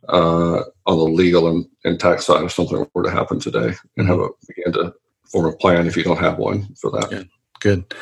[0.09, 4.09] uh, on the legal and, and tax side if something were to happen today and
[4.09, 4.95] have a begin to
[5.25, 7.11] form a plan if you don't have one for that.
[7.11, 7.29] Good.
[7.61, 7.95] Good.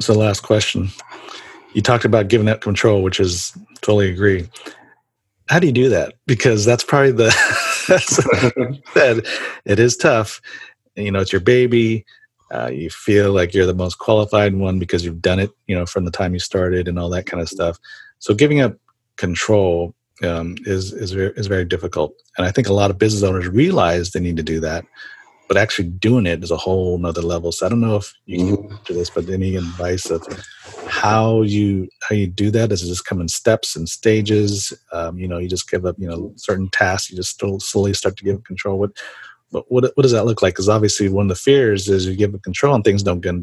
[0.00, 0.88] So last question.
[1.76, 3.52] You talked about giving up control, which is
[3.82, 4.48] totally agree.
[5.50, 6.14] How do you do that?
[6.26, 7.26] Because that's probably the
[8.94, 10.40] that it is tough.
[10.94, 12.06] You know, it's your baby.
[12.50, 15.84] Uh, you feel like you're the most qualified one because you've done it, you know,
[15.84, 17.78] from the time you started and all that kind of stuff.
[18.20, 18.78] So giving up
[19.16, 22.14] control um, is is very, is very difficult.
[22.38, 24.86] And I think a lot of business owners realize they need to do that,
[25.48, 27.52] but actually doing it is a whole nother level.
[27.52, 28.76] So I don't know if you can mm-hmm.
[28.84, 30.26] do this, but any advice of
[30.88, 32.70] how you how you do that?
[32.70, 34.72] Does it just come in steps and stages?
[34.92, 37.10] Um, you know, you just give up you know certain tasks.
[37.10, 38.78] You just still slowly start to give control.
[38.78, 38.92] What
[39.52, 40.54] but what what does that look like?
[40.54, 43.34] Because obviously, one of the fears is you give up control and things don't get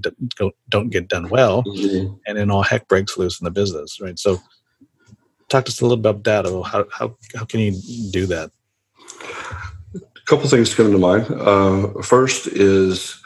[0.69, 2.13] don't get done well, mm-hmm.
[2.27, 4.19] and then all heck breaks loose in the business, right?
[4.19, 4.39] So
[5.53, 6.45] talk to us a little bit about that.
[6.45, 7.79] How, how, how can you
[8.11, 8.51] do that?
[10.23, 11.29] A couple things come to mind.
[11.29, 13.21] Uh, first is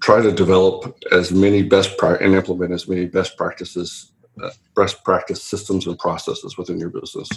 [0.00, 5.02] try to develop as many best pra- and implement as many best practices, uh, best
[5.02, 7.28] practice systems and processes within your business,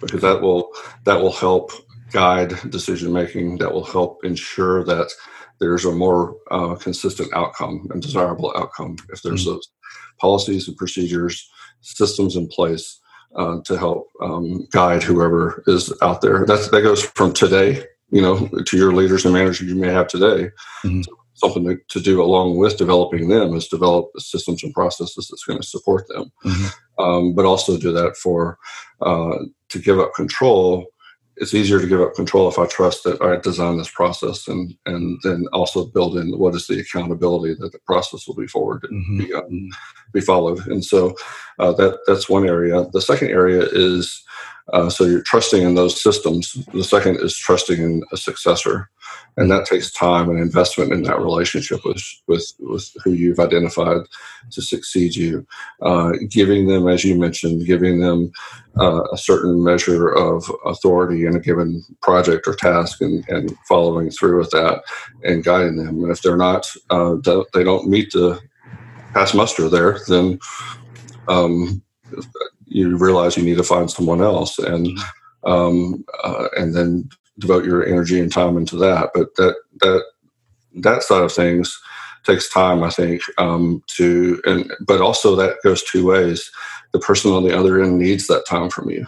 [0.00, 0.70] because that will
[1.04, 1.72] that will help
[2.12, 3.56] guide decision making.
[3.56, 5.10] That will help ensure that
[5.60, 9.54] there's a more uh, consistent outcome and desirable outcome if there's mm-hmm.
[9.54, 9.70] those
[10.20, 11.50] policies and procedures
[11.80, 13.00] systems in place
[13.36, 16.44] uh, to help um, guide whoever is out there.
[16.46, 20.08] That's, that goes from today, you know, to your leaders and managers you may have
[20.08, 20.50] today.
[20.84, 21.02] Mm-hmm.
[21.36, 25.44] Something to, to, do along with developing them is develop the systems and processes that's
[25.44, 27.02] going to support them, mm-hmm.
[27.02, 28.56] um, but also do that for
[29.02, 29.38] uh,
[29.70, 30.86] to give up control
[31.36, 34.74] it's easier to give up control if I trust that I design this process and
[34.86, 38.82] and then also build in what is the accountability that the process will be forward
[38.90, 39.18] mm-hmm.
[39.18, 39.68] be, um,
[40.12, 40.66] be followed.
[40.66, 41.14] And so
[41.58, 42.86] uh, that that's one area.
[42.92, 44.23] The second area is
[44.72, 46.52] uh, so you're trusting in those systems.
[46.72, 48.88] The second is trusting in a successor,
[49.36, 54.02] and that takes time and investment in that relationship with with, with who you've identified
[54.52, 55.46] to succeed you.
[55.82, 58.32] Uh, giving them, as you mentioned, giving them
[58.80, 64.10] uh, a certain measure of authority in a given project or task, and, and following
[64.10, 64.82] through with that,
[65.24, 66.02] and guiding them.
[66.02, 67.16] And if they're not, uh,
[67.52, 68.40] they don't meet the
[69.12, 70.38] pass muster there, then
[71.28, 71.82] um,
[72.66, 75.50] you realize you need to find someone else and mm-hmm.
[75.50, 77.08] um, uh, and then
[77.38, 80.02] devote your energy and time into that but that that
[80.74, 81.80] that side of things
[82.24, 86.50] takes time i think um, to and but also that goes two ways
[86.92, 89.06] the person on the other end needs that time from you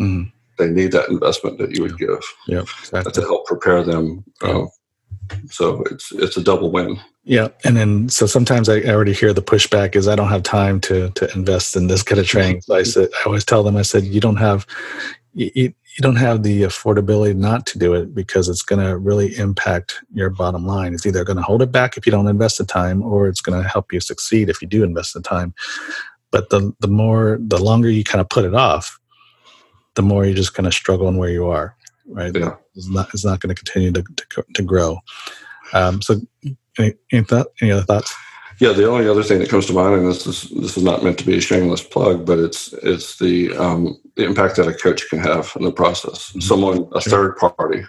[0.00, 0.22] mm-hmm.
[0.58, 3.12] they need that investment that you would give yeah, exactly.
[3.12, 4.64] to help prepare them uh,
[5.50, 6.98] so it's it's a double win
[7.28, 10.80] yeah, and then so sometimes I already hear the pushback is I don't have time
[10.80, 12.62] to to invest in this kind of training.
[12.62, 14.66] So I said I always tell them I said you don't have
[15.34, 19.36] you, you don't have the affordability not to do it because it's going to really
[19.36, 20.94] impact your bottom line.
[20.94, 23.42] It's either going to hold it back if you don't invest the time, or it's
[23.42, 25.52] going to help you succeed if you do invest the time.
[26.30, 28.98] But the the more the longer you kind of put it off,
[29.96, 31.76] the more you're just going to struggle in where you are
[32.08, 32.34] right?
[32.34, 32.56] Yeah.
[32.74, 34.98] It's not, it's not going to continue to, to, to grow.
[35.72, 36.20] Um, so,
[36.78, 38.14] any, any, thought, any other thoughts?
[38.60, 41.04] Yeah, the only other thing that comes to mind, and this is this is not
[41.04, 44.74] meant to be a shameless plug, but it's it's the um, the impact that a
[44.74, 46.30] coach can have in the process.
[46.30, 46.40] Mm-hmm.
[46.40, 47.84] Someone, a third party,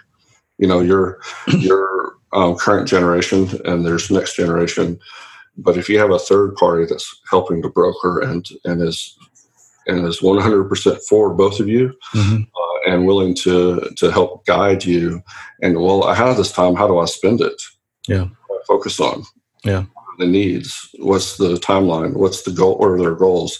[0.58, 5.00] you know, your your um, current generation, and there's next generation.
[5.56, 9.16] But if you have a third party that's helping to broker and and is
[9.86, 12.42] and is 100% for both of you mm-hmm.
[12.42, 15.22] uh, and willing to to help guide you.
[15.62, 16.74] And well i have this time.
[16.74, 17.60] How do i spend it?
[18.06, 18.28] Yeah.
[18.66, 19.24] Focus on?
[19.64, 19.84] Yeah.
[20.18, 20.90] The needs?
[20.98, 22.14] What's the timeline?
[22.14, 22.76] What's the goal?
[22.78, 23.58] Or their goals?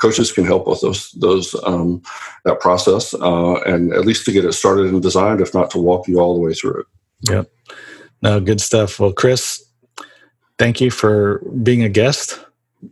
[0.00, 2.02] Coaches can help with those those um,
[2.44, 5.78] that process uh, and at least to get it started and designed if not to
[5.78, 6.86] walk you all the way through it.
[7.30, 7.44] Yeah
[8.22, 8.98] no good stuff.
[8.98, 9.64] Well chris
[10.58, 12.38] thank you for being a guest.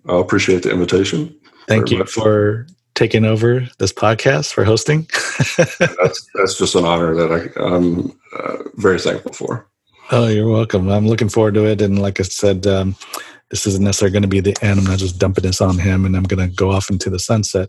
[0.09, 1.35] I appreciate the invitation
[1.69, 2.11] thank you much.
[2.11, 5.03] for taking over this podcast for hosting
[5.57, 9.69] that's that's just an honor that I, i'm uh, very thankful for
[10.11, 10.89] Oh, you're welcome.
[10.89, 11.83] I'm looking forward to it.
[11.83, 12.97] And like I said, um,
[13.51, 14.79] this isn't necessarily going to be the end.
[14.79, 17.19] I'm not just dumping this on him and I'm going to go off into the
[17.19, 17.69] sunset.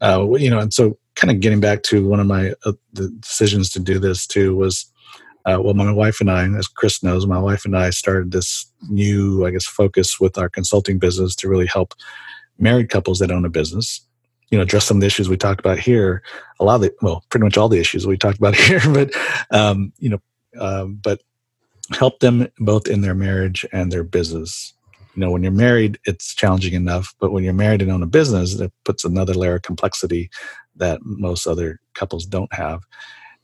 [0.00, 3.08] Uh, you know, and so kind of getting back to one of my uh, the
[3.20, 4.86] decisions to do this too was,
[5.44, 8.64] uh, well, my wife and I, as Chris knows, my wife and I started this
[8.88, 11.94] new, I guess, focus with our consulting business to really help
[12.58, 14.00] married couples that own a business
[14.50, 16.22] you know address some of the issues we talked about here
[16.60, 19.10] a lot of the well pretty much all the issues we talked about here but
[19.50, 20.20] um, you know
[20.58, 21.20] um, but
[21.94, 24.74] help them both in their marriage and their business.
[25.14, 28.06] You know, when you're married, it's challenging enough, but when you're married and own a
[28.06, 30.30] business, it puts another layer of complexity
[30.76, 32.82] that most other couples don't have.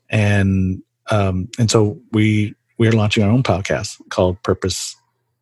[0.08, 4.96] And um, and so we we're launching our own podcast called Purpose.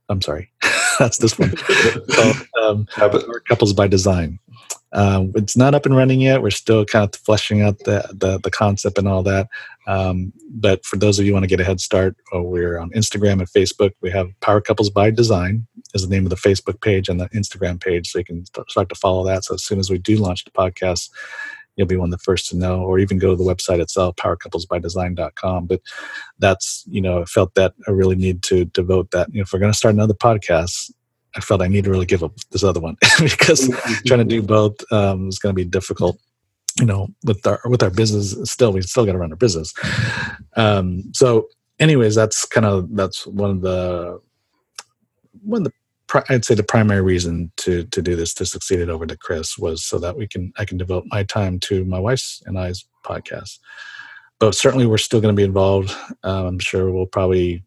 [0.09, 0.51] I'm sorry,
[0.99, 2.87] that's this one called um,
[3.49, 4.39] Couples by Design.
[4.93, 6.43] Um, it's not up and running yet.
[6.43, 9.49] We're still kind of fleshing out the, the, the concept and all that.
[9.87, 12.79] Um, but for those of you who want to get a head start, uh, we're
[12.79, 13.93] on Instagram and Facebook.
[14.01, 15.67] We have Power Couples by Design
[15.97, 18.89] is the name of the Facebook page and the Instagram page, so you can start
[18.89, 19.45] to follow that.
[19.45, 21.11] So as soon as we do launch the podcast,
[21.77, 24.17] you'll be one of the first to know, or even go to the website itself,
[24.17, 25.67] powercouplesbydesign.com.
[25.67, 25.81] But
[26.39, 29.29] that's, you know, I felt that I really need to devote that.
[29.33, 30.91] You know, if we're going to start another podcast,
[31.37, 33.69] I felt I need to really give up this other one because
[34.07, 36.19] trying to do both um, is going to be difficult.
[36.79, 39.73] You know, with our with our business, still we still got to run our business.
[40.57, 41.49] Um, so,
[41.79, 44.21] anyways, that's kind of that's one of the
[45.43, 45.73] one of the
[46.29, 49.59] I'd say the primary reason to to do this to succeed it over to Chris
[49.59, 52.85] was so that we can I can devote my time to my wife's and I's
[53.05, 53.59] podcast.
[54.39, 55.91] But certainly, we're still going to be involved.
[56.23, 57.65] Um, I'm sure we'll probably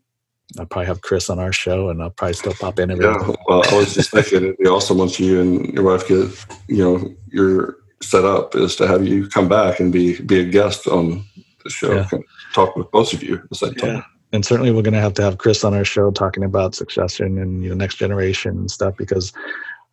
[0.57, 3.05] I'll probably have Chris on our show, and I'll probably still pop in every.
[3.05, 6.27] Yeah, well, I was just thinking it'd be awesome once you and your wife get,
[6.67, 10.45] you know, your set up is to have you come back and be be a
[10.45, 11.23] guest on
[11.63, 12.09] the show, yeah.
[12.53, 13.95] talk with both of you at the same time.
[13.95, 14.03] Yeah.
[14.31, 17.39] And certainly, we're going to have to have Chris on our show talking about succession
[17.39, 19.33] and you know next generation and stuff because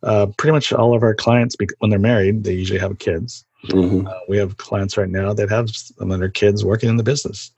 [0.03, 3.45] uh, pretty much all of our clients, when they're married, they usually have kids.
[3.65, 4.07] Mm-hmm.
[4.07, 7.03] Uh, we have clients right now that have some of their kids working in the
[7.03, 7.51] business.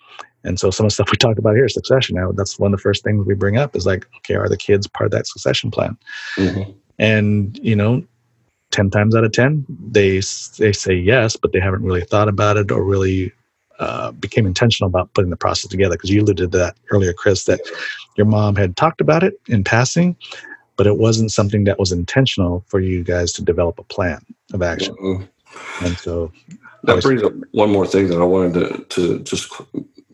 [0.43, 2.15] And so some of the stuff we talk about here, succession.
[2.15, 4.57] Now that's one of the first things we bring up is like, okay, are the
[4.57, 5.97] kids part of that succession plan?
[6.38, 6.71] Mm-hmm.
[6.97, 8.03] And you know,
[8.71, 10.21] ten times out of ten, they
[10.57, 13.34] they say yes, but they haven't really thought about it or really
[13.80, 15.95] uh, became intentional about putting the process together.
[15.95, 17.61] Because you alluded to that earlier, Chris, that
[18.17, 20.15] your mom had talked about it in passing,
[20.75, 24.21] but it wasn't something that was intentional for you guys to develop a plan
[24.53, 24.95] of action.
[24.95, 25.86] Mm-hmm.
[25.86, 26.32] And so
[26.84, 29.51] that brings up one more thing that I wanted to, to just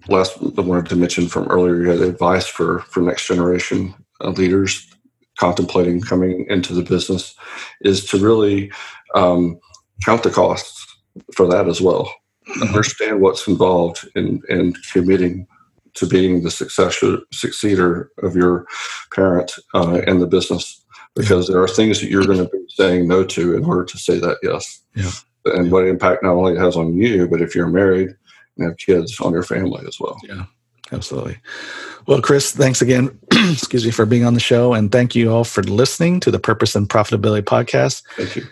[0.07, 4.87] last I wanted to mention from earlier, you had advice for for next generation leaders
[5.37, 7.35] contemplating coming into the business
[7.81, 8.71] is to really
[9.15, 9.59] um,
[10.05, 10.85] count the costs
[11.33, 12.11] for that as well.
[12.61, 15.47] Understand what's involved in in committing
[15.95, 18.67] to being the successor succeeder of your
[19.13, 20.83] parent uh, in the business
[21.15, 23.97] because there are things that you're going to be saying no to in order to
[23.97, 24.81] say that yes.
[24.95, 25.11] Yeah.
[25.45, 28.15] And what impact not only it has on you, but if you're married,
[28.57, 30.17] and have kids on your family as well.
[30.27, 30.45] Yeah,
[30.91, 31.37] absolutely.
[32.07, 34.73] Well, Chris, thanks again, excuse me, for being on the show.
[34.73, 38.03] And thank you all for listening to the Purpose and Profitability Podcast.
[38.15, 38.45] Thank you.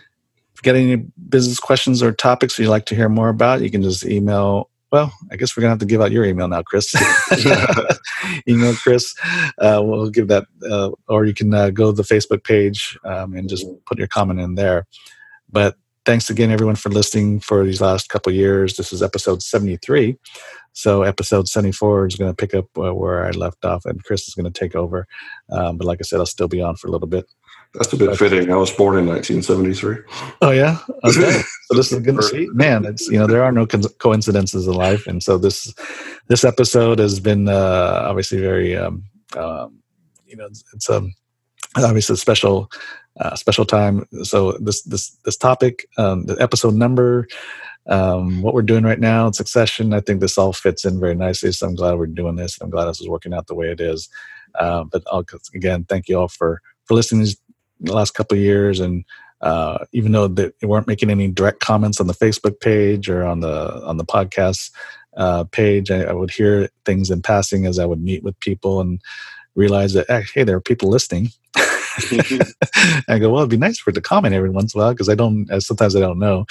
[0.62, 0.96] Get any
[1.28, 4.70] business questions or topics you'd like to hear more about, you can just email.
[4.90, 6.94] Well, I guess we're going to have to give out your email now, Chris.
[8.48, 9.12] email Chris.
[9.58, 13.34] Uh, we'll give that, uh, or you can uh, go to the Facebook page um,
[13.34, 14.86] and just put your comment in there.
[15.50, 18.76] But thanks again, everyone, for listening for these last couple years.
[18.76, 20.16] This is episode 73.
[20.72, 24.26] So, episode 74 is going to pick up uh, where I left off, and Chris
[24.26, 25.06] is going to take over.
[25.50, 27.26] Um, but like I said, I'll still be on for a little bit.
[27.74, 28.52] That's a bit fitting.
[28.52, 29.96] I was born in 1973.
[30.42, 30.78] Oh, yeah?
[31.04, 31.42] Okay.
[31.66, 32.48] so this is good to see.
[32.52, 35.74] Man, it's you know there are no co- coincidences in life, and so this
[36.28, 39.04] this episode has been uh, obviously very um,
[39.36, 39.82] um,
[40.24, 41.12] you know it's, it's um,
[41.76, 42.70] obviously a special
[43.20, 44.06] uh, special time.
[44.22, 47.28] So this this this topic, um, the episode number,
[47.86, 51.14] um, what we're doing right now in succession, I think this all fits in very
[51.14, 51.52] nicely.
[51.52, 52.58] So I'm glad we're doing this.
[52.60, 54.08] I'm glad this is working out the way it is.
[54.58, 57.26] Uh, but I'll, again, thank you all for for listening
[57.84, 59.04] the last couple of years and
[59.44, 63.40] uh, even though they weren't making any direct comments on the Facebook page or on
[63.40, 64.70] the on the podcast
[65.16, 68.80] uh, page, I, I, would hear things in passing as I would meet with people
[68.80, 69.00] and
[69.54, 71.28] realize that hey, there are people listening.
[73.08, 74.92] I go, well, it'd be nice for it to comment every once in a while
[74.94, 75.46] because I don't.
[75.62, 76.46] Sometimes I don't know,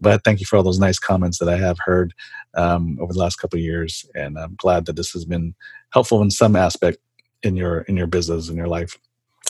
[0.00, 2.14] but thank you for all those nice comments that I have heard
[2.54, 5.54] um, over the last couple of years, and I'm glad that this has been
[5.92, 6.98] helpful in some aspect
[7.42, 8.96] in your in your business in your life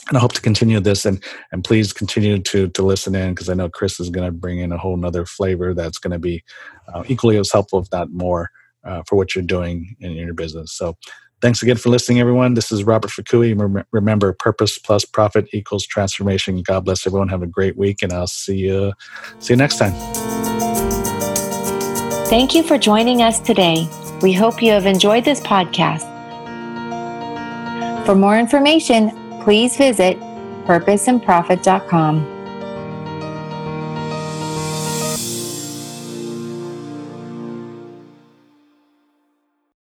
[0.08, 1.22] and I hope to continue this and
[1.52, 4.60] and please continue to to listen in because I know Chris is going to bring
[4.60, 6.44] in a whole nother flavor that's going to be
[6.92, 8.50] uh, equally as helpful, if not more,
[8.84, 10.72] uh, for what you're doing in, your business.
[10.72, 10.96] So.
[11.42, 12.54] Thanks again for listening, everyone.
[12.54, 13.84] This is Robert Fukui.
[13.92, 16.62] Remember, purpose plus profit equals transformation.
[16.62, 17.28] God bless everyone.
[17.28, 18.94] Have a great week, and I'll see you
[19.38, 19.92] see you next time.
[22.28, 23.86] Thank you for joining us today.
[24.22, 26.04] We hope you have enjoyed this podcast.
[28.06, 30.18] For more information, please visit
[30.66, 32.35] purposeandprofit.com.